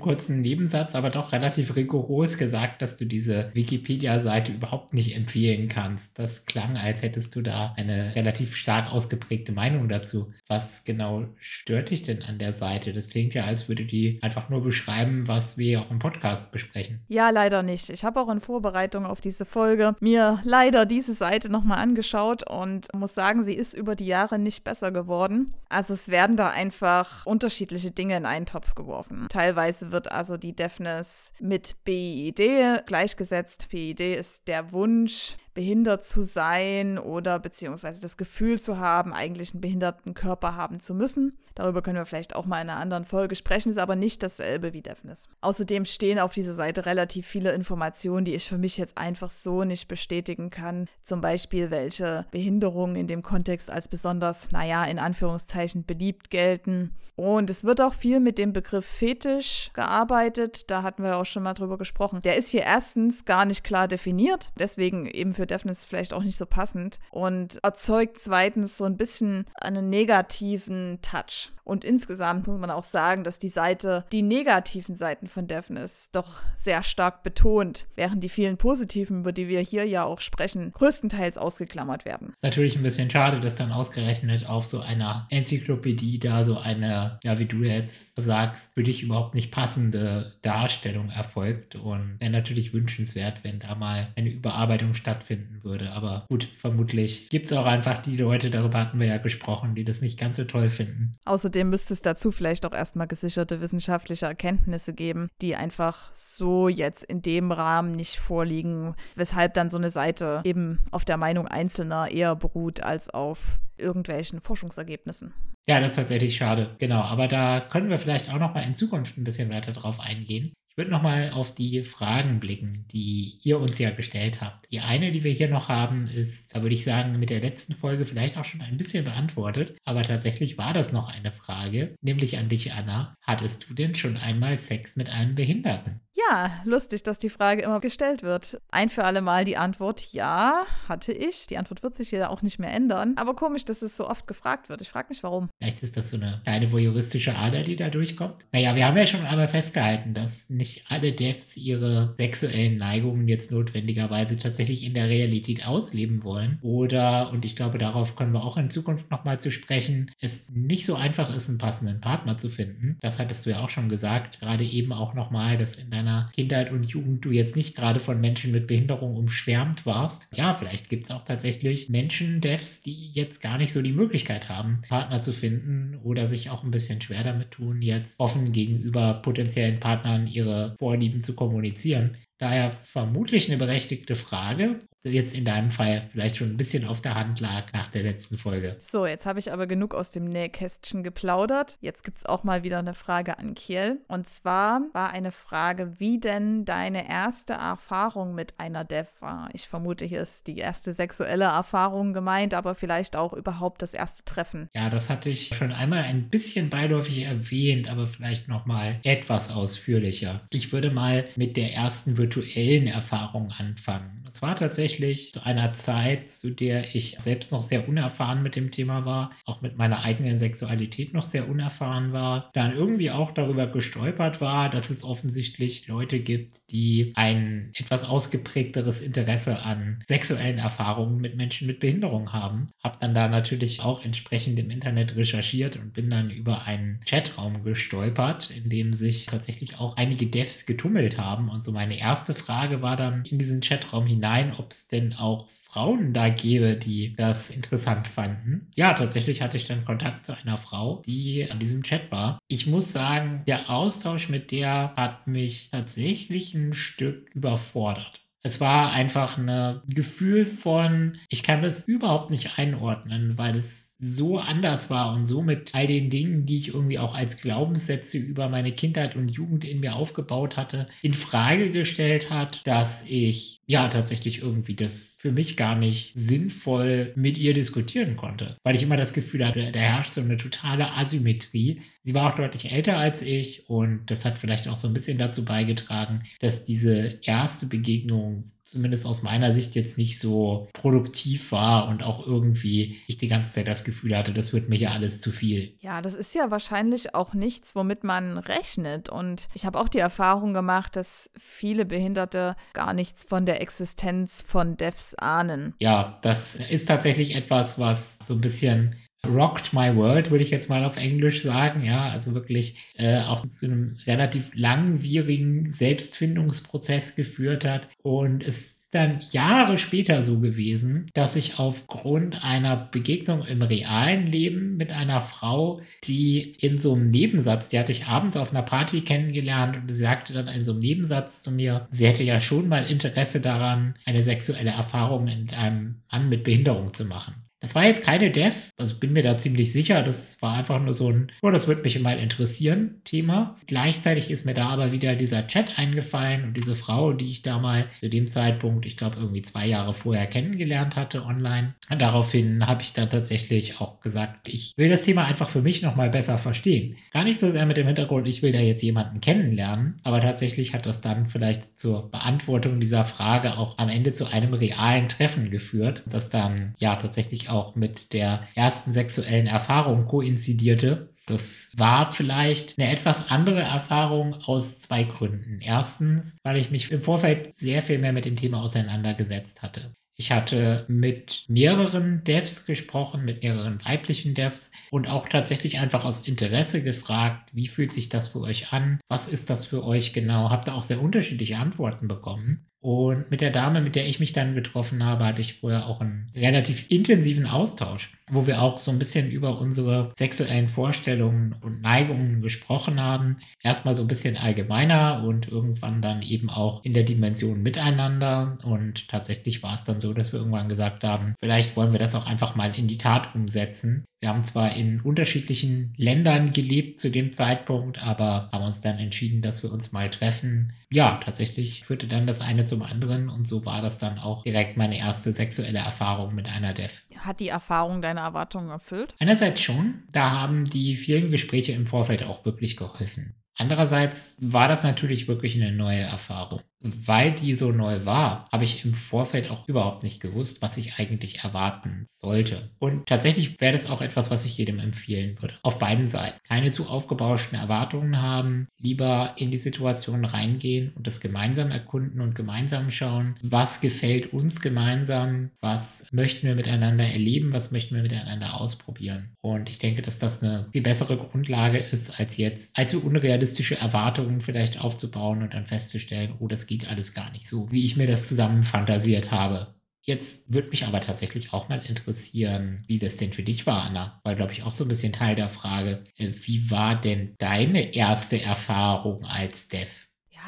kurzen 0.00 0.40
Nebensatz 0.40 0.94
aber 0.94 1.10
doch 1.10 1.32
relativ 1.32 1.76
rigoros 1.76 2.38
gesagt, 2.38 2.82
dass 2.82 2.96
du 2.96 3.04
diese 3.04 3.50
Wikipedia-Seite 3.54 4.52
überhaupt 4.52 4.94
nicht 4.94 5.16
empfehlen 5.16 5.68
kannst. 5.68 6.18
Das 6.18 6.46
klang, 6.46 6.76
als 6.76 7.02
hättest 7.02 7.34
du 7.36 7.42
da 7.42 7.74
eine 7.76 8.09
relativ 8.14 8.56
stark 8.56 8.92
ausgeprägte 8.92 9.52
Meinung 9.52 9.88
dazu. 9.88 10.32
Was 10.48 10.84
genau 10.84 11.26
stört 11.38 11.90
dich 11.90 12.02
denn 12.02 12.22
an 12.22 12.38
der 12.38 12.52
Seite? 12.52 12.92
Das 12.92 13.08
klingt 13.08 13.34
ja, 13.34 13.44
als 13.44 13.68
würde 13.68 13.84
die 13.84 14.18
einfach 14.22 14.48
nur 14.48 14.62
beschreiben, 14.62 15.28
was 15.28 15.58
wir 15.58 15.80
auch 15.80 15.90
im 15.90 15.98
Podcast 15.98 16.52
besprechen. 16.52 17.00
Ja, 17.08 17.30
leider 17.30 17.62
nicht. 17.62 17.90
Ich 17.90 18.04
habe 18.04 18.20
auch 18.20 18.28
in 18.28 18.40
Vorbereitung 18.40 19.06
auf 19.06 19.20
diese 19.20 19.44
Folge 19.44 19.94
mir 20.00 20.40
leider 20.44 20.86
diese 20.86 21.14
Seite 21.14 21.50
nochmal 21.50 21.78
angeschaut 21.78 22.48
und 22.48 22.92
muss 22.94 23.14
sagen, 23.14 23.42
sie 23.42 23.54
ist 23.54 23.74
über 23.74 23.96
die 23.96 24.06
Jahre 24.06 24.38
nicht 24.38 24.64
besser 24.64 24.90
geworden. 24.90 25.54
Also 25.68 25.94
es 25.94 26.08
werden 26.08 26.36
da 26.36 26.50
einfach 26.50 27.24
unterschiedliche 27.26 27.90
Dinge 27.90 28.16
in 28.16 28.26
einen 28.26 28.46
Topf 28.46 28.74
geworfen. 28.74 29.26
Teilweise 29.28 29.92
wird 29.92 30.10
also 30.10 30.36
die 30.36 30.54
Deafness 30.54 31.32
mit 31.40 31.76
BID 31.84 32.86
gleichgesetzt. 32.86 33.68
BID 33.70 34.00
ist 34.00 34.48
der 34.48 34.72
Wunsch, 34.72 35.36
behindert 35.54 36.04
zu 36.04 36.22
sein 36.22 36.98
oder 36.98 37.38
beziehungsweise 37.38 38.00
das 38.00 38.16
Gefühl 38.16 38.60
zu 38.60 38.78
haben, 38.78 39.12
eigentlich 39.12 39.52
einen 39.52 39.60
behinderten 39.60 40.14
Körper 40.14 40.56
haben 40.56 40.80
zu 40.80 40.94
müssen. 40.94 41.36
Darüber 41.54 41.82
können 41.82 41.98
wir 41.98 42.06
vielleicht 42.06 42.36
auch 42.36 42.46
mal 42.46 42.62
in 42.62 42.70
einer 42.70 42.80
anderen 42.80 43.04
Folge 43.04 43.34
sprechen, 43.34 43.70
ist 43.70 43.78
aber 43.78 43.96
nicht 43.96 44.22
dasselbe 44.22 44.72
wie 44.72 44.82
Deafness. 44.82 45.28
Außerdem 45.40 45.84
stehen 45.84 46.18
auf 46.18 46.32
dieser 46.32 46.54
Seite 46.54 46.86
relativ 46.86 47.26
viele 47.26 47.52
Informationen, 47.52 48.24
die 48.24 48.34
ich 48.34 48.48
für 48.48 48.58
mich 48.58 48.78
jetzt 48.78 48.96
einfach 48.96 49.30
so 49.30 49.64
nicht 49.64 49.88
bestätigen 49.88 50.50
kann. 50.50 50.86
Zum 51.02 51.20
Beispiel, 51.20 51.70
welche 51.70 52.26
Behinderungen 52.30 52.96
in 52.96 53.08
dem 53.08 53.22
Kontext 53.22 53.68
als 53.70 53.88
besonders, 53.88 54.52
naja, 54.52 54.84
in 54.84 54.98
Anführungszeichen 54.98 55.84
beliebt 55.84 56.30
gelten. 56.30 56.94
Und 57.16 57.50
es 57.50 57.64
wird 57.64 57.82
auch 57.82 57.92
viel 57.92 58.18
mit 58.18 58.38
dem 58.38 58.54
Begriff 58.54 58.86
Fetisch 58.86 59.70
gearbeitet. 59.74 60.70
Da 60.70 60.82
hatten 60.82 61.02
wir 61.02 61.18
auch 61.18 61.26
schon 61.26 61.42
mal 61.42 61.52
drüber 61.52 61.76
gesprochen. 61.76 62.20
Der 62.22 62.38
ist 62.38 62.48
hier 62.48 62.62
erstens 62.62 63.26
gar 63.26 63.44
nicht 63.44 63.62
klar 63.62 63.88
definiert, 63.88 64.52
deswegen 64.58 65.04
eben 65.04 65.34
für 65.40 65.46
Deafness 65.46 65.86
vielleicht 65.86 66.12
auch 66.12 66.22
nicht 66.22 66.36
so 66.36 66.44
passend 66.44 67.00
und 67.10 67.64
erzeugt 67.64 68.18
zweitens 68.18 68.76
so 68.76 68.84
ein 68.84 68.98
bisschen 68.98 69.46
einen 69.54 69.88
negativen 69.88 70.98
Touch. 71.00 71.50
Und 71.70 71.84
insgesamt 71.84 72.48
muss 72.48 72.58
man 72.58 72.72
auch 72.72 72.82
sagen, 72.82 73.22
dass 73.22 73.38
die 73.38 73.48
Seite 73.48 74.04
die 74.10 74.22
negativen 74.22 74.96
Seiten 74.96 75.28
von 75.28 75.46
Deafness 75.46 76.10
doch 76.10 76.42
sehr 76.56 76.82
stark 76.82 77.22
betont, 77.22 77.86
während 77.94 78.24
die 78.24 78.28
vielen 78.28 78.56
positiven, 78.56 79.20
über 79.20 79.30
die 79.30 79.46
wir 79.46 79.60
hier 79.60 79.86
ja 79.86 80.02
auch 80.02 80.20
sprechen, 80.20 80.72
größtenteils 80.72 81.38
ausgeklammert 81.38 82.04
werden. 82.04 82.32
Ist 82.34 82.42
natürlich 82.42 82.74
ein 82.74 82.82
bisschen 82.82 83.08
schade, 83.08 83.40
dass 83.40 83.54
dann 83.54 83.70
ausgerechnet 83.70 84.48
auf 84.48 84.66
so 84.66 84.80
einer 84.80 85.28
Enzyklopädie 85.30 86.18
da 86.18 86.42
so 86.42 86.58
eine, 86.58 87.20
ja, 87.22 87.38
wie 87.38 87.46
du 87.46 87.58
jetzt 87.58 88.20
sagst, 88.20 88.72
für 88.74 88.82
dich 88.82 89.04
überhaupt 89.04 89.36
nicht 89.36 89.52
passende 89.52 90.32
Darstellung 90.42 91.10
erfolgt. 91.10 91.76
Und 91.76 92.16
wäre 92.18 92.32
natürlich 92.32 92.72
wünschenswert, 92.72 93.44
wenn 93.44 93.60
da 93.60 93.76
mal 93.76 94.08
eine 94.16 94.30
Überarbeitung 94.30 94.94
stattfinden 95.30 95.62
würde. 95.62 95.92
Aber 95.92 96.26
gut, 96.28 96.48
vermutlich 96.56 97.28
gibt 97.28 97.46
es 97.46 97.52
auch 97.52 97.66
einfach 97.66 98.02
die 98.02 98.16
Leute, 98.16 98.50
darüber 98.50 98.78
hatten 98.78 98.98
wir 98.98 99.06
ja 99.06 99.18
gesprochen, 99.18 99.74
die 99.74 99.84
das 99.84 100.00
nicht 100.00 100.18
ganz 100.18 100.36
so 100.36 100.44
toll 100.44 100.68
finden. 100.68 101.12
Außerdem 101.24 101.70
müsste 101.70 101.94
es 101.94 102.02
dazu 102.02 102.30
vielleicht 102.30 102.66
auch 102.66 102.72
erstmal 102.72 103.06
gesicherte 103.06 103.60
wissenschaftliche 103.60 104.26
Erkenntnisse 104.26 104.92
geben, 104.92 105.28
die 105.40 105.56
einfach 105.56 106.12
so 106.12 106.68
jetzt 106.68 107.04
in 107.04 107.22
dem 107.22 107.52
Rahmen 107.52 107.92
nicht 107.92 108.18
vorliegen, 108.18 108.94
weshalb 109.14 109.54
dann 109.54 109.70
so 109.70 109.78
eine 109.78 109.90
Seite 109.90 110.42
eben 110.44 110.78
auf 110.90 111.04
der 111.04 111.16
Meinung 111.16 111.46
Einzelner 111.46 112.10
eher 112.10 112.36
beruht 112.36 112.82
als 112.82 113.10
auf 113.10 113.58
irgendwelchen 113.76 114.40
Forschungsergebnissen. 114.40 115.32
Ja, 115.66 115.80
das 115.80 115.92
ist 115.92 115.96
tatsächlich 115.96 116.36
schade. 116.36 116.74
Genau, 116.78 117.00
aber 117.00 117.28
da 117.28 117.60
können 117.60 117.90
wir 117.90 117.98
vielleicht 117.98 118.30
auch 118.30 118.38
noch 118.38 118.54
mal 118.54 118.62
in 118.62 118.74
Zukunft 118.74 119.16
ein 119.16 119.24
bisschen 119.24 119.50
weiter 119.50 119.72
drauf 119.72 120.00
eingehen. 120.00 120.52
Ich 120.70 120.76
würde 120.76 120.92
nochmal 120.92 121.30
auf 121.32 121.52
die 121.52 121.82
Fragen 121.82 122.38
blicken, 122.38 122.86
die 122.92 123.40
ihr 123.42 123.58
uns 123.58 123.80
ja 123.80 123.90
gestellt 123.90 124.40
habt. 124.40 124.70
Die 124.70 124.78
eine, 124.78 125.10
die 125.10 125.24
wir 125.24 125.32
hier 125.32 125.48
noch 125.48 125.68
haben, 125.68 126.06
ist, 126.06 126.54
da 126.54 126.62
würde 126.62 126.76
ich 126.76 126.84
sagen, 126.84 127.18
mit 127.18 127.28
der 127.28 127.40
letzten 127.40 127.72
Folge 127.72 128.04
vielleicht 128.04 128.38
auch 128.38 128.44
schon 128.44 128.60
ein 128.60 128.76
bisschen 128.76 129.04
beantwortet. 129.04 129.74
Aber 129.84 130.04
tatsächlich 130.04 130.58
war 130.58 130.72
das 130.72 130.92
noch 130.92 131.08
eine 131.08 131.32
Frage, 131.32 131.96
nämlich 132.02 132.38
an 132.38 132.48
dich, 132.48 132.72
Anna. 132.72 133.16
Hattest 133.20 133.68
du 133.68 133.74
denn 133.74 133.96
schon 133.96 134.16
einmal 134.16 134.56
Sex 134.56 134.94
mit 134.94 135.10
einem 135.10 135.34
Behinderten? 135.34 136.02
Ja, 136.28 136.60
lustig, 136.64 137.02
dass 137.02 137.18
die 137.18 137.30
Frage 137.30 137.62
immer 137.62 137.80
gestellt 137.80 138.22
wird. 138.22 138.60
Ein 138.70 138.88
für 138.88 139.04
alle 139.04 139.20
Mal 139.20 139.44
die 139.44 139.56
Antwort 139.56 140.08
ja, 140.12 140.66
hatte 140.88 141.12
ich. 141.12 141.46
Die 141.46 141.56
Antwort 141.56 141.82
wird 141.82 141.94
sich 141.94 142.10
ja 142.10 142.28
auch 142.28 142.42
nicht 142.42 142.58
mehr 142.58 142.72
ändern. 142.72 143.14
Aber 143.16 143.34
komisch, 143.34 143.64
dass 143.64 143.82
es 143.82 143.96
so 143.96 144.08
oft 144.08 144.26
gefragt 144.26 144.68
wird. 144.68 144.82
Ich 144.82 144.88
frage 144.88 145.08
mich, 145.08 145.22
warum. 145.22 145.48
Vielleicht 145.58 145.82
ist 145.82 145.96
das 145.96 146.10
so 146.10 146.16
eine 146.16 146.40
kleine 146.44 146.72
voyeuristische 146.72 147.36
Ader, 147.36 147.62
die 147.62 147.76
da 147.76 147.88
durchkommt. 147.90 148.34
Naja, 148.52 148.74
wir 148.74 148.86
haben 148.86 148.96
ja 148.96 149.06
schon 149.06 149.24
einmal 149.24 149.48
festgehalten, 149.48 150.14
dass 150.14 150.50
nicht 150.50 150.84
alle 150.88 151.12
Devs 151.12 151.56
ihre 151.56 152.14
sexuellen 152.18 152.78
Neigungen 152.78 153.28
jetzt 153.28 153.52
notwendigerweise 153.52 154.36
tatsächlich 154.36 154.84
in 154.84 154.94
der 154.94 155.08
Realität 155.08 155.66
ausleben 155.66 156.24
wollen. 156.24 156.58
Oder, 156.62 157.30
und 157.30 157.44
ich 157.44 157.56
glaube, 157.56 157.78
darauf 157.78 158.16
können 158.16 158.32
wir 158.32 158.44
auch 158.44 158.56
in 158.56 158.70
Zukunft 158.70 159.10
nochmal 159.10 159.38
zu 159.38 159.50
sprechen, 159.50 160.10
es 160.20 160.50
nicht 160.50 160.84
so 160.84 160.96
einfach 160.96 161.34
ist, 161.34 161.48
einen 161.48 161.58
passenden 161.58 162.00
Partner 162.00 162.36
zu 162.36 162.48
finden. 162.48 162.98
Das 163.00 163.18
hattest 163.18 163.46
du 163.46 163.50
ja 163.50 163.60
auch 163.60 163.68
schon 163.68 163.88
gesagt. 163.88 164.40
Gerade 164.40 164.64
eben 164.64 164.92
auch 164.92 165.14
nochmal, 165.14 165.56
dass 165.56 165.76
in 165.76 165.90
deiner 165.90 166.09
Kindheit 166.34 166.70
und 166.70 166.86
Jugend 166.86 167.24
du 167.24 167.30
jetzt 167.30 167.56
nicht 167.56 167.76
gerade 167.76 168.00
von 168.00 168.20
Menschen 168.20 168.52
mit 168.52 168.66
Behinderung 168.66 169.16
umschwärmt 169.16 169.86
warst. 169.86 170.28
Ja, 170.34 170.52
vielleicht 170.52 170.88
gibt 170.88 171.04
es 171.04 171.10
auch 171.10 171.24
tatsächlich 171.24 171.88
Menschen, 171.88 172.40
Devs, 172.40 172.82
die 172.82 173.10
jetzt 173.12 173.40
gar 173.40 173.58
nicht 173.58 173.72
so 173.72 173.82
die 173.82 173.92
Möglichkeit 173.92 174.48
haben, 174.48 174.82
Partner 174.88 175.22
zu 175.22 175.32
finden 175.32 175.98
oder 176.02 176.26
sich 176.26 176.50
auch 176.50 176.64
ein 176.64 176.70
bisschen 176.70 177.00
schwer 177.00 177.22
damit 177.22 177.52
tun, 177.52 177.82
jetzt 177.82 178.20
offen 178.20 178.52
gegenüber 178.52 179.14
potenziellen 179.14 179.80
Partnern 179.80 180.26
ihre 180.26 180.74
Vorlieben 180.76 181.22
zu 181.22 181.34
kommunizieren. 181.34 182.16
Daher 182.38 182.72
vermutlich 182.72 183.48
eine 183.48 183.58
berechtigte 183.58 184.16
Frage. 184.16 184.78
Jetzt 185.04 185.34
in 185.34 185.44
deinem 185.44 185.70
Fall 185.70 186.08
vielleicht 186.12 186.36
schon 186.36 186.50
ein 186.50 186.56
bisschen 186.56 186.84
auf 186.86 187.00
der 187.00 187.14
Hand 187.14 187.40
lag 187.40 187.72
nach 187.72 187.88
der 187.88 188.02
letzten 188.02 188.36
Folge. 188.36 188.76
So, 188.80 189.06
jetzt 189.06 189.24
habe 189.26 189.38
ich 189.38 189.52
aber 189.52 189.66
genug 189.66 189.94
aus 189.94 190.10
dem 190.10 190.24
Nähkästchen 190.24 191.02
geplaudert. 191.02 191.78
Jetzt 191.80 192.04
gibt 192.04 192.18
es 192.18 192.26
auch 192.26 192.44
mal 192.44 192.64
wieder 192.64 192.78
eine 192.78 192.94
Frage 192.94 193.38
an 193.38 193.54
Kiel. 193.54 194.00
Und 194.08 194.28
zwar 194.28 194.82
war 194.92 195.10
eine 195.10 195.32
Frage, 195.32 195.98
wie 195.98 196.20
denn 196.20 196.64
deine 196.64 197.08
erste 197.08 197.54
Erfahrung 197.54 198.34
mit 198.34 198.54
einer 198.58 198.84
Dev 198.84 199.08
war. 199.20 199.48
Ich 199.54 199.66
vermute, 199.66 200.04
hier 200.04 200.20
ist 200.20 200.46
die 200.46 200.58
erste 200.58 200.92
sexuelle 200.92 201.44
Erfahrung 201.44 202.12
gemeint, 202.12 202.52
aber 202.52 202.74
vielleicht 202.74 203.16
auch 203.16 203.32
überhaupt 203.32 203.82
das 203.82 203.94
erste 203.94 204.24
Treffen. 204.24 204.68
Ja, 204.74 204.90
das 204.90 205.08
hatte 205.08 205.30
ich 205.30 205.48
schon 205.54 205.72
einmal 205.72 206.02
ein 206.02 206.28
bisschen 206.28 206.68
beiläufig 206.68 207.22
erwähnt, 207.22 207.88
aber 207.88 208.06
vielleicht 208.06 208.48
noch 208.48 208.66
mal 208.66 209.00
etwas 209.02 209.50
ausführlicher. 209.50 210.42
Ich 210.50 210.72
würde 210.72 210.90
mal 210.90 211.26
mit 211.36 211.56
der 211.56 211.72
ersten 211.72 212.18
virtuellen 212.18 212.86
Erfahrung 212.86 213.52
anfangen. 213.56 214.24
Es 214.28 214.42
war 214.42 214.54
tatsächlich 214.54 214.89
zu 214.90 215.44
einer 215.44 215.72
Zeit, 215.72 216.30
zu 216.30 216.50
der 216.50 216.94
ich 216.94 217.16
selbst 217.18 217.52
noch 217.52 217.62
sehr 217.62 217.88
unerfahren 217.88 218.42
mit 218.42 218.56
dem 218.56 218.70
Thema 218.70 219.04
war, 219.04 219.30
auch 219.44 219.60
mit 219.60 219.76
meiner 219.76 220.04
eigenen 220.04 220.38
Sexualität 220.38 221.14
noch 221.14 221.22
sehr 221.22 221.48
unerfahren 221.48 222.12
war, 222.12 222.50
dann 222.54 222.74
irgendwie 222.74 223.10
auch 223.10 223.30
darüber 223.30 223.66
gestolpert 223.66 224.40
war, 224.40 224.68
dass 224.68 224.90
es 224.90 225.04
offensichtlich 225.04 225.86
Leute 225.88 226.20
gibt, 226.20 226.70
die 226.70 227.12
ein 227.14 227.72
etwas 227.74 228.04
ausgeprägteres 228.04 229.02
Interesse 229.02 229.62
an 229.62 230.02
sexuellen 230.06 230.58
Erfahrungen 230.58 231.20
mit 231.20 231.36
Menschen 231.36 231.66
mit 231.66 231.80
Behinderung 231.80 232.32
haben. 232.32 232.68
Hab 232.82 233.00
dann 233.00 233.14
da 233.14 233.28
natürlich 233.28 233.80
auch 233.80 234.04
entsprechend 234.04 234.58
im 234.58 234.70
Internet 234.70 235.16
recherchiert 235.16 235.76
und 235.76 235.92
bin 235.92 236.10
dann 236.10 236.30
über 236.30 236.64
einen 236.64 237.00
Chatraum 237.08 237.62
gestolpert, 237.64 238.50
in 238.50 238.70
dem 238.70 238.92
sich 238.92 239.26
tatsächlich 239.26 239.78
auch 239.78 239.96
einige 239.96 240.26
Devs 240.26 240.66
getummelt 240.66 241.18
haben. 241.18 241.48
Und 241.48 241.62
so 241.62 241.72
meine 241.72 241.98
erste 241.98 242.34
Frage 242.34 242.82
war 242.82 242.96
dann 242.96 243.24
in 243.24 243.38
diesen 243.38 243.60
Chatraum 243.60 244.06
hinein, 244.06 244.30
hinein, 244.40 244.54
ob 244.58 244.72
es 244.72 244.79
denn 244.88 245.12
auch 245.12 245.48
Frauen 245.48 246.12
da 246.12 246.28
gäbe, 246.28 246.76
die 246.76 247.14
das 247.16 247.50
interessant 247.50 248.08
fanden. 248.08 248.70
Ja, 248.74 248.94
tatsächlich 248.94 249.42
hatte 249.42 249.56
ich 249.56 249.66
dann 249.66 249.84
Kontakt 249.84 250.26
zu 250.26 250.36
einer 250.36 250.56
Frau, 250.56 251.02
die 251.06 251.50
an 251.50 251.58
diesem 251.58 251.82
Chat 251.82 252.10
war. 252.10 252.38
Ich 252.48 252.66
muss 252.66 252.92
sagen, 252.92 253.42
der 253.46 253.70
Austausch 253.70 254.28
mit 254.28 254.50
der 254.50 254.94
hat 254.96 255.26
mich 255.26 255.70
tatsächlich 255.70 256.54
ein 256.54 256.72
Stück 256.72 257.34
überfordert. 257.34 258.20
Es 258.42 258.58
war 258.58 258.92
einfach 258.92 259.36
ein 259.36 259.82
Gefühl 259.86 260.46
von, 260.46 261.18
ich 261.28 261.42
kann 261.42 261.60
das 261.60 261.86
überhaupt 261.86 262.30
nicht 262.30 262.58
einordnen, 262.58 263.36
weil 263.36 263.54
es 263.54 263.96
so 263.98 264.38
anders 264.38 264.88
war 264.88 265.12
und 265.12 265.26
so 265.26 265.42
mit 265.42 265.74
all 265.74 265.86
den 265.86 266.08
Dingen, 266.08 266.46
die 266.46 266.56
ich 266.56 266.68
irgendwie 266.68 266.98
auch 266.98 267.14
als 267.14 267.36
Glaubenssätze 267.36 268.16
über 268.16 268.48
meine 268.48 268.72
Kindheit 268.72 269.14
und 269.14 269.30
Jugend 269.30 269.66
in 269.66 269.80
mir 269.80 269.94
aufgebaut 269.94 270.56
hatte, 270.56 270.88
in 271.02 271.12
Frage 271.12 271.70
gestellt 271.70 272.30
hat, 272.30 272.66
dass 272.66 273.04
ich 273.06 273.59
ja 273.70 273.86
tatsächlich 273.86 274.42
irgendwie 274.42 274.74
das 274.74 275.16
für 275.20 275.30
mich 275.30 275.56
gar 275.56 275.76
nicht 275.76 276.10
sinnvoll 276.14 277.12
mit 277.14 277.38
ihr 277.38 277.54
diskutieren 277.54 278.16
konnte, 278.16 278.56
weil 278.64 278.74
ich 278.74 278.82
immer 278.82 278.96
das 278.96 279.12
Gefühl 279.12 279.46
hatte, 279.46 279.70
da 279.70 279.78
herrscht 279.78 280.14
so 280.14 280.20
eine 280.20 280.36
totale 280.36 280.90
Asymmetrie. 280.94 281.80
Sie 282.02 282.12
war 282.12 282.32
auch 282.32 282.34
deutlich 282.34 282.72
älter 282.72 282.96
als 282.96 283.22
ich 283.22 283.70
und 283.70 284.10
das 284.10 284.24
hat 284.24 284.38
vielleicht 284.38 284.66
auch 284.66 284.74
so 284.74 284.88
ein 284.88 284.92
bisschen 284.92 285.18
dazu 285.18 285.44
beigetragen, 285.44 286.24
dass 286.40 286.64
diese 286.64 287.20
erste 287.22 287.66
Begegnung 287.66 288.50
zumindest 288.64 289.06
aus 289.06 289.22
meiner 289.22 289.52
Sicht 289.52 289.74
jetzt 289.74 289.98
nicht 289.98 290.18
so 290.18 290.68
produktiv 290.72 291.52
war 291.52 291.88
und 291.88 292.02
auch 292.02 292.26
irgendwie 292.26 292.98
ich 293.06 293.18
die 293.18 293.28
ganze 293.28 293.52
Zeit 293.52 293.68
das 293.68 293.84
Gefühl 293.84 294.16
hatte, 294.16 294.32
das 294.32 294.52
wird 294.52 294.68
mir 294.68 294.76
ja 294.76 294.90
alles 294.90 295.20
zu 295.20 295.30
viel. 295.30 295.74
Ja, 295.80 296.02
das 296.02 296.14
ist 296.14 296.34
ja 296.34 296.50
wahrscheinlich 296.50 297.14
auch 297.14 297.34
nichts, 297.34 297.74
womit 297.74 298.04
man 298.04 298.38
rechnet. 298.38 299.08
Und 299.08 299.48
ich 299.54 299.66
habe 299.66 299.78
auch 299.78 299.88
die 299.88 299.98
Erfahrung 299.98 300.54
gemacht, 300.54 300.96
dass 300.96 301.30
viele 301.36 301.84
Behinderte 301.84 302.56
gar 302.72 302.92
nichts 302.92 303.24
von 303.24 303.46
der 303.46 303.60
Existenz 303.60 304.44
von 304.46 304.76
Devs 304.76 305.14
ahnen. 305.14 305.74
Ja, 305.80 306.18
das 306.22 306.56
ist 306.56 306.86
tatsächlich 306.88 307.34
etwas, 307.34 307.78
was 307.78 308.18
so 308.18 308.34
ein 308.34 308.40
bisschen 308.40 308.96
rocked 309.26 309.72
my 309.72 309.94
world, 309.94 310.30
würde 310.30 310.44
ich 310.44 310.50
jetzt 310.50 310.68
mal 310.68 310.84
auf 310.84 310.96
Englisch 310.96 311.42
sagen. 311.42 311.84
Ja, 311.84 312.08
also 312.10 312.34
wirklich 312.34 312.76
äh, 312.96 313.20
auch 313.20 313.46
zu 313.46 313.66
einem 313.66 313.96
relativ 314.06 314.50
langwierigen 314.54 315.70
Selbstfindungsprozess 315.70 317.16
geführt 317.16 317.64
hat. 317.64 317.88
Und 318.02 318.42
es 318.42 318.80
ist 318.90 318.94
dann 318.94 319.22
Jahre 319.30 319.78
später 319.78 320.22
so 320.24 320.40
gewesen, 320.40 321.06
dass 321.14 321.36
ich 321.36 321.60
aufgrund 321.60 322.42
einer 322.42 322.76
Begegnung 322.76 323.44
im 323.44 323.62
realen 323.62 324.26
Leben 324.26 324.76
mit 324.76 324.90
einer 324.90 325.20
Frau, 325.20 325.80
die 326.04 326.56
in 326.58 326.78
so 326.78 326.94
einem 326.94 327.08
Nebensatz, 327.08 327.68
die 327.68 327.78
hatte 327.78 327.92
ich 327.92 328.06
abends 328.06 328.36
auf 328.36 328.50
einer 328.50 328.62
Party 328.62 329.02
kennengelernt 329.02 329.76
und 329.76 329.88
sie 329.88 330.02
sagte 330.02 330.32
dann 330.32 330.48
in 330.48 330.64
so 330.64 330.72
einem 330.72 330.80
Nebensatz 330.80 331.42
zu 331.42 331.52
mir, 331.52 331.86
sie 331.88 332.06
hätte 332.06 332.24
ja 332.24 332.40
schon 332.40 332.68
mal 332.68 332.84
Interesse 332.84 333.40
daran, 333.40 333.94
eine 334.04 334.24
sexuelle 334.24 334.70
Erfahrung 334.70 335.24
mit 335.24 335.54
einem 335.54 335.96
Mann 336.10 336.28
mit 336.28 336.42
Behinderung 336.42 336.92
zu 336.92 337.04
machen. 337.04 337.34
Das 337.60 337.74
war 337.74 337.84
jetzt 337.84 338.02
keine 338.02 338.30
Dev, 338.30 338.70
also 338.78 338.96
bin 338.96 339.12
mir 339.12 339.22
da 339.22 339.36
ziemlich 339.36 339.70
sicher, 339.72 340.02
das 340.02 340.40
war 340.40 340.56
einfach 340.56 340.80
nur 340.82 340.94
so 340.94 341.10
ein, 341.10 341.30
oh, 341.42 341.50
das 341.50 341.68
würde 341.68 341.82
mich 341.82 342.00
mal 342.00 342.18
interessieren, 342.18 343.02
Thema. 343.04 343.56
Gleichzeitig 343.66 344.30
ist 344.30 344.46
mir 344.46 344.54
da 344.54 344.70
aber 344.70 344.92
wieder 344.92 345.14
dieser 345.14 345.46
Chat 345.46 345.78
eingefallen 345.78 346.44
und 346.44 346.56
diese 346.56 346.74
Frau, 346.74 347.12
die 347.12 347.30
ich 347.30 347.42
da 347.42 347.58
mal 347.58 347.86
zu 348.00 348.08
dem 348.08 348.28
Zeitpunkt, 348.28 348.86
ich 348.86 348.96
glaube 348.96 349.18
irgendwie 349.18 349.42
zwei 349.42 349.66
Jahre 349.66 349.92
vorher 349.92 350.26
kennengelernt 350.26 350.96
hatte 350.96 351.26
online. 351.26 351.68
Und 351.90 352.00
daraufhin 352.00 352.66
habe 352.66 352.82
ich 352.82 352.94
dann 352.94 353.10
tatsächlich 353.10 353.78
auch 353.78 354.00
gesagt, 354.00 354.48
ich 354.48 354.72
will 354.76 354.88
das 354.88 355.02
Thema 355.02 355.26
einfach 355.26 355.48
für 355.48 355.60
mich 355.60 355.82
nochmal 355.82 356.08
besser 356.08 356.38
verstehen. 356.38 356.96
Gar 357.12 357.24
nicht 357.24 357.40
so 357.40 357.50
sehr 357.50 357.66
mit 357.66 357.76
dem 357.76 357.86
Hintergrund, 357.86 358.26
ich 358.26 358.42
will 358.42 358.52
da 358.52 358.60
jetzt 358.60 358.82
jemanden 358.82 359.20
kennenlernen, 359.20 360.00
aber 360.02 360.22
tatsächlich 360.22 360.72
hat 360.72 360.86
das 360.86 361.02
dann 361.02 361.26
vielleicht 361.26 361.78
zur 361.78 362.10
Beantwortung 362.10 362.80
dieser 362.80 363.04
Frage 363.04 363.58
auch 363.58 363.76
am 363.76 363.90
Ende 363.90 364.12
zu 364.12 364.32
einem 364.32 364.54
realen 364.54 365.08
Treffen 365.08 365.50
geführt, 365.50 366.04
das 366.06 366.30
dann 366.30 366.72
ja 366.80 366.96
tatsächlich 366.96 367.49
auch 367.50 367.74
mit 367.74 368.12
der 368.12 368.46
ersten 368.54 368.92
sexuellen 368.92 369.46
Erfahrung 369.46 370.04
koinzidierte. 370.04 371.10
Das 371.26 371.70
war 371.76 372.10
vielleicht 372.10 372.78
eine 372.78 372.90
etwas 372.90 373.30
andere 373.30 373.60
Erfahrung 373.60 374.34
aus 374.34 374.80
zwei 374.80 375.04
Gründen. 375.04 375.60
Erstens, 375.62 376.38
weil 376.42 376.56
ich 376.56 376.70
mich 376.70 376.90
im 376.90 377.00
Vorfeld 377.00 377.54
sehr 377.54 377.82
viel 377.82 377.98
mehr 377.98 378.12
mit 378.12 378.24
dem 378.24 378.36
Thema 378.36 378.60
auseinandergesetzt 378.62 379.62
hatte. 379.62 379.92
Ich 380.20 380.32
hatte 380.32 380.84
mit 380.86 381.44
mehreren 381.48 382.24
Devs 382.24 382.66
gesprochen, 382.66 383.24
mit 383.24 383.42
mehreren 383.42 383.82
weiblichen 383.86 384.34
Devs 384.34 384.70
und 384.90 385.08
auch 385.08 385.26
tatsächlich 385.26 385.78
einfach 385.78 386.04
aus 386.04 386.28
Interesse 386.28 386.82
gefragt, 386.82 387.48
wie 387.54 387.68
fühlt 387.68 387.90
sich 387.90 388.10
das 388.10 388.28
für 388.28 388.42
euch 388.42 388.70
an? 388.70 389.00
Was 389.08 389.28
ist 389.28 389.48
das 389.48 389.64
für 389.64 389.82
euch 389.82 390.12
genau? 390.12 390.50
Habe 390.50 390.66
da 390.66 390.74
auch 390.74 390.82
sehr 390.82 391.00
unterschiedliche 391.00 391.56
Antworten 391.56 392.06
bekommen. 392.06 392.66
Und 392.82 393.30
mit 393.30 393.42
der 393.42 393.50
Dame, 393.50 393.82
mit 393.82 393.94
der 393.94 394.06
ich 394.08 394.20
mich 394.20 394.32
dann 394.32 394.54
getroffen 394.54 395.04
habe, 395.04 395.26
hatte 395.26 395.42
ich 395.42 395.54
vorher 395.54 395.86
auch 395.86 396.00
einen 396.00 396.30
relativ 396.34 396.90
intensiven 396.90 397.46
Austausch, 397.46 398.16
wo 398.30 398.46
wir 398.46 398.62
auch 398.62 398.80
so 398.80 398.90
ein 398.90 398.98
bisschen 398.98 399.30
über 399.30 399.60
unsere 399.60 400.10
sexuellen 400.14 400.66
Vorstellungen 400.66 401.54
und 401.60 401.82
Neigungen 401.82 402.40
gesprochen 402.40 402.98
haben. 402.98 403.36
Erstmal 403.62 403.94
so 403.94 404.02
ein 404.02 404.08
bisschen 404.08 404.38
allgemeiner 404.38 405.22
und 405.24 405.48
irgendwann 405.48 406.00
dann 406.00 406.22
eben 406.22 406.48
auch 406.48 406.82
in 406.82 406.94
der 406.94 407.02
Dimension 407.02 407.62
miteinander. 407.62 408.56
Und 408.62 409.08
tatsächlich 409.08 409.62
war 409.62 409.74
es 409.74 409.84
dann 409.84 410.00
so, 410.00 410.14
dass 410.14 410.32
wir 410.32 410.38
irgendwann 410.38 410.70
gesagt 410.70 411.04
haben, 411.04 411.34
vielleicht 411.38 411.76
wollen 411.76 411.92
wir 411.92 411.98
das 411.98 412.14
auch 412.14 412.26
einfach 412.26 412.54
mal 412.56 412.74
in 412.74 412.88
die 412.88 412.96
Tat 412.98 413.34
umsetzen. 413.34 414.06
Wir 414.20 414.28
haben 414.28 414.44
zwar 414.44 414.76
in 414.76 415.00
unterschiedlichen 415.00 415.94
Ländern 415.96 416.52
gelebt 416.52 417.00
zu 417.00 417.10
dem 417.10 417.32
Zeitpunkt, 417.32 417.98
aber 418.02 418.50
haben 418.52 418.64
uns 418.64 418.82
dann 418.82 418.98
entschieden, 418.98 419.40
dass 419.40 419.62
wir 419.62 419.72
uns 419.72 419.92
mal 419.92 420.10
treffen. 420.10 420.74
Ja, 420.90 421.18
tatsächlich 421.24 421.84
führte 421.84 422.06
dann 422.06 422.26
das 422.26 422.42
eine 422.42 422.66
zum 422.66 422.82
anderen 422.82 423.30
und 423.30 423.46
so 423.46 423.64
war 423.64 423.80
das 423.80 423.98
dann 423.98 424.18
auch 424.18 424.42
direkt 424.42 424.76
meine 424.76 424.98
erste 424.98 425.32
sexuelle 425.32 425.78
Erfahrung 425.78 426.34
mit 426.34 426.48
einer 426.48 426.74
Dev. 426.74 427.00
Hat 427.16 427.40
die 427.40 427.48
Erfahrung 427.48 428.02
deine 428.02 428.20
Erwartungen 428.20 428.68
erfüllt? 428.68 429.14
Einerseits 429.18 429.62
schon, 429.62 430.02
da 430.12 430.30
haben 430.32 430.66
die 430.66 430.96
vielen 430.96 431.30
Gespräche 431.30 431.72
im 431.72 431.86
Vorfeld 431.86 432.22
auch 432.22 432.44
wirklich 432.44 432.76
geholfen. 432.76 433.36
Andererseits 433.56 434.36
war 434.40 434.68
das 434.68 434.84
natürlich 434.84 435.28
wirklich 435.28 435.54
eine 435.54 435.72
neue 435.72 436.00
Erfahrung 436.02 436.60
weil 436.80 437.32
die 437.32 437.52
so 437.54 437.72
neu 437.72 438.04
war, 438.04 438.46
habe 438.50 438.64
ich 438.64 438.84
im 438.84 438.94
Vorfeld 438.94 439.50
auch 439.50 439.68
überhaupt 439.68 440.02
nicht 440.02 440.20
gewusst, 440.20 440.62
was 440.62 440.76
ich 440.78 440.98
eigentlich 440.98 441.40
erwarten 441.40 442.04
sollte. 442.06 442.70
Und 442.78 443.06
tatsächlich 443.06 443.60
wäre 443.60 443.72
das 443.72 443.88
auch 443.88 444.00
etwas, 444.00 444.30
was 444.30 444.44
ich 444.44 444.56
jedem 444.56 444.78
empfehlen 444.78 445.36
würde. 445.40 445.54
Auf 445.62 445.78
beiden 445.78 446.08
Seiten. 446.08 446.38
Keine 446.48 446.70
zu 446.70 446.88
aufgebauschten 446.88 447.58
Erwartungen 447.58 448.20
haben, 448.20 448.64
lieber 448.78 449.34
in 449.36 449.50
die 449.50 449.56
Situation 449.56 450.24
reingehen 450.24 450.92
und 450.94 451.06
das 451.06 451.20
gemeinsam 451.20 451.70
erkunden 451.70 452.20
und 452.20 452.34
gemeinsam 452.34 452.90
schauen, 452.90 453.34
was 453.42 453.80
gefällt 453.80 454.32
uns 454.32 454.60
gemeinsam, 454.60 455.50
was 455.60 456.06
möchten 456.12 456.46
wir 456.46 456.54
miteinander 456.54 457.04
erleben, 457.04 457.52
was 457.52 457.70
möchten 457.72 457.94
wir 457.94 458.02
miteinander 458.02 458.60
ausprobieren. 458.60 459.36
Und 459.40 459.68
ich 459.68 459.78
denke, 459.78 460.02
dass 460.02 460.18
das 460.18 460.42
eine 460.42 460.66
viel 460.72 460.82
bessere 460.82 461.16
Grundlage 461.16 461.78
ist, 461.78 462.18
als 462.18 462.36
jetzt 462.36 462.78
allzu 462.78 463.04
unrealistische 463.04 463.76
Erwartungen 463.76 464.40
vielleicht 464.40 464.80
aufzubauen 464.80 465.42
und 465.42 465.54
dann 465.54 465.66
festzustellen, 465.66 466.34
oh, 466.38 466.48
das 466.48 466.69
geht 466.70 466.88
alles 466.88 467.14
gar 467.14 467.30
nicht 467.32 467.48
so, 467.48 467.72
wie 467.72 467.84
ich 467.84 467.96
mir 467.96 468.06
das 468.06 468.28
zusammen 468.28 468.62
fantasiert 468.62 469.32
habe. 469.32 469.74
Jetzt 470.02 470.54
würde 470.54 470.68
mich 470.68 470.86
aber 470.86 471.00
tatsächlich 471.00 471.52
auch 471.52 471.68
mal 471.68 471.84
interessieren, 471.84 472.82
wie 472.86 473.00
das 473.00 473.16
denn 473.16 473.32
für 473.32 473.42
dich 473.42 473.66
war, 473.66 473.82
Anna. 473.82 474.20
War, 474.22 474.36
glaube 474.36 474.52
ich, 474.52 474.62
auch 474.62 474.72
so 474.72 474.84
ein 474.84 474.88
bisschen 474.88 475.12
Teil 475.12 475.34
der 475.34 475.48
Frage. 475.48 476.04
Äh, 476.16 476.30
wie 476.44 476.70
war 476.70 476.98
denn 476.98 477.34
deine 477.38 477.94
erste 477.94 478.40
Erfahrung 478.40 479.24
als 479.24 479.68
Dev? 479.68 479.90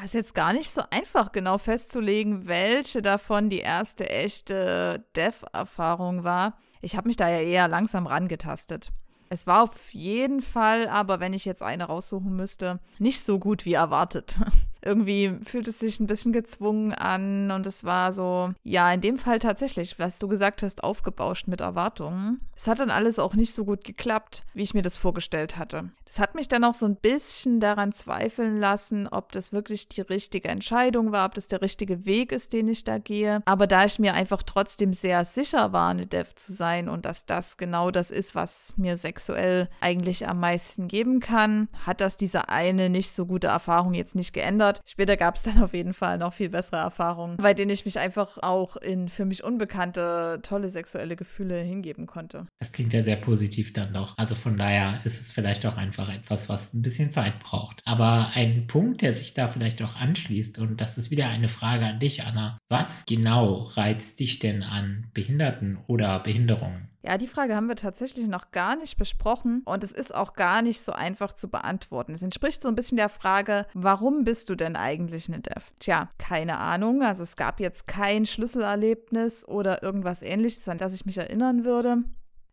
ist 0.03 0.13
jetzt 0.13 0.33
gar 0.33 0.51
nicht 0.53 0.69
so 0.69 0.81
einfach 0.89 1.31
genau 1.31 1.57
festzulegen, 1.57 2.47
welche 2.47 3.01
davon 3.01 3.49
die 3.49 3.59
erste 3.59 4.09
echte 4.09 5.05
Dev-Erfahrung 5.15 6.23
war. 6.23 6.57
Ich 6.81 6.97
habe 6.97 7.07
mich 7.07 7.15
da 7.15 7.29
ja 7.29 7.39
eher 7.39 7.67
langsam 7.69 8.05
rangetastet. 8.05 8.91
Es 9.33 9.47
war 9.47 9.63
auf 9.63 9.95
jeden 9.95 10.43
Fall, 10.43 10.87
aber 10.87 11.19
wenn 11.19 11.33
ich 11.33 11.43
jetzt 11.43 11.63
eine 11.63 11.85
raussuchen 11.85 12.35
müsste, 12.35 12.79
nicht 12.99 13.19
so 13.25 13.39
gut 13.39 13.65
wie 13.65 13.73
erwartet. 13.73 14.39
Irgendwie 14.85 15.39
fühlt 15.43 15.67
es 15.67 15.79
sich 15.79 15.99
ein 15.99 16.07
bisschen 16.07 16.33
gezwungen 16.33 16.93
an 16.93 17.49
und 17.49 17.65
es 17.65 17.83
war 17.83 18.11
so, 18.11 18.53
ja, 18.63 18.91
in 18.91 19.01
dem 19.01 19.17
Fall 19.17 19.39
tatsächlich, 19.39 19.97
was 19.97 20.19
du 20.19 20.27
gesagt 20.27 20.61
hast, 20.61 20.83
aufgebauscht 20.83 21.47
mit 21.47 21.61
Erwartungen. 21.61 22.41
Es 22.55 22.67
hat 22.67 22.79
dann 22.79 22.91
alles 22.91 23.17
auch 23.17 23.33
nicht 23.33 23.53
so 23.53 23.65
gut 23.65 23.85
geklappt, 23.85 24.43
wie 24.53 24.61
ich 24.61 24.73
mir 24.73 24.81
das 24.81 24.97
vorgestellt 24.97 25.57
hatte. 25.57 25.89
Das 26.05 26.19
hat 26.19 26.35
mich 26.35 26.47
dann 26.47 26.63
auch 26.63 26.75
so 26.75 26.85
ein 26.85 26.97
bisschen 26.97 27.59
daran 27.59 27.91
zweifeln 27.91 28.59
lassen, 28.59 29.07
ob 29.07 29.31
das 29.31 29.51
wirklich 29.51 29.89
die 29.89 30.01
richtige 30.01 30.49
Entscheidung 30.49 31.11
war, 31.11 31.25
ob 31.25 31.33
das 31.33 31.47
der 31.47 31.61
richtige 31.63 32.05
Weg 32.05 32.31
ist, 32.31 32.53
den 32.53 32.67
ich 32.67 32.83
da 32.83 32.99
gehe. 32.99 33.41
Aber 33.45 33.65
da 33.65 33.85
ich 33.85 33.97
mir 33.97 34.13
einfach 34.13 34.43
trotzdem 34.43 34.93
sehr 34.93 35.25
sicher 35.25 35.73
war, 35.73 35.89
eine 35.89 36.05
Dev 36.05 36.35
zu 36.35 36.53
sein 36.53 36.87
und 36.87 37.05
dass 37.05 37.25
das 37.25 37.57
genau 37.57 37.89
das 37.89 38.11
ist, 38.11 38.35
was 38.35 38.75
mir 38.77 38.95
sexuell 39.23 39.69
eigentlich 39.79 40.27
am 40.27 40.39
meisten 40.39 40.87
geben 40.87 41.19
kann, 41.19 41.69
hat 41.85 42.01
das 42.01 42.17
diese 42.17 42.49
eine 42.49 42.89
nicht 42.89 43.11
so 43.11 43.25
gute 43.25 43.47
Erfahrung 43.47 43.93
jetzt 43.93 44.15
nicht 44.15 44.33
geändert. 44.33 44.81
Später 44.85 45.17
gab 45.17 45.35
es 45.35 45.43
dann 45.43 45.63
auf 45.63 45.73
jeden 45.73 45.93
Fall 45.93 46.17
noch 46.17 46.33
viel 46.33 46.49
bessere 46.49 46.77
Erfahrungen, 46.77 47.37
bei 47.37 47.53
denen 47.53 47.71
ich 47.71 47.85
mich 47.85 47.99
einfach 47.99 48.37
auch 48.41 48.75
in 48.77 49.07
für 49.07 49.25
mich 49.25 49.43
unbekannte, 49.43 50.39
tolle 50.43 50.69
sexuelle 50.69 51.15
Gefühle 51.15 51.59
hingeben 51.59 52.05
konnte. 52.05 52.47
Das 52.59 52.71
klingt 52.71 52.93
ja 52.93 53.03
sehr 53.03 53.15
positiv 53.15 53.73
dann 53.73 53.93
doch. 53.93 54.17
Also 54.17 54.35
von 54.35 54.57
daher 54.57 54.99
ist 55.03 55.21
es 55.21 55.31
vielleicht 55.31 55.65
auch 55.65 55.77
einfach 55.77 56.13
etwas, 56.13 56.49
was 56.49 56.73
ein 56.73 56.81
bisschen 56.81 57.11
Zeit 57.11 57.39
braucht. 57.39 57.81
Aber 57.85 58.31
ein 58.33 58.67
Punkt, 58.67 59.01
der 59.01 59.13
sich 59.13 59.33
da 59.33 59.47
vielleicht 59.47 59.81
auch 59.81 59.95
anschließt, 59.95 60.59
und 60.59 60.81
das 60.81 60.97
ist 60.97 61.11
wieder 61.11 61.29
eine 61.29 61.47
Frage 61.47 61.85
an 61.85 61.99
dich, 61.99 62.23
Anna. 62.23 62.57
Was 62.69 63.05
genau 63.07 63.63
reizt 63.75 64.19
dich 64.19 64.39
denn 64.39 64.63
an 64.63 65.07
Behinderten 65.13 65.77
oder 65.87 66.19
Behinderungen? 66.19 66.92
Ja, 67.05 67.17
die 67.17 67.27
Frage 67.27 67.53
haben 67.53 67.67
wir 67.67 67.75
tatsächlich 67.75 68.27
noch 68.27 68.51
gar 68.51 68.77
nicht 68.77 68.97
besprochen 68.97 69.61
und 69.65 69.83
es 69.83 69.91
ist 69.91 70.15
auch 70.15 70.35
gar 70.35 70.61
nicht 70.61 70.81
so 70.81 70.93
einfach 70.93 71.33
zu 71.33 71.49
beantworten. 71.49 72.13
Es 72.13 72.21
entspricht 72.21 72.61
so 72.61 72.69
ein 72.69 72.75
bisschen 72.75 72.95
der 72.95 73.09
Frage, 73.09 73.65
warum 73.73 74.23
bist 74.23 74.49
du 74.49 74.55
denn 74.55 74.77
eigentlich 74.77 75.27
eine 75.27 75.41
Dev? 75.41 75.73
Tja, 75.79 76.09
keine 76.17 76.59
Ahnung. 76.59 77.03
Also 77.03 77.23
es 77.23 77.35
gab 77.35 77.59
jetzt 77.59 77.87
kein 77.87 78.25
Schlüsselerlebnis 78.25 79.45
oder 79.45 79.83
irgendwas 79.83 80.21
ähnliches, 80.21 80.69
an 80.69 80.77
das 80.77 80.93
ich 80.93 81.05
mich 81.05 81.17
erinnern 81.17 81.65
würde. 81.65 82.03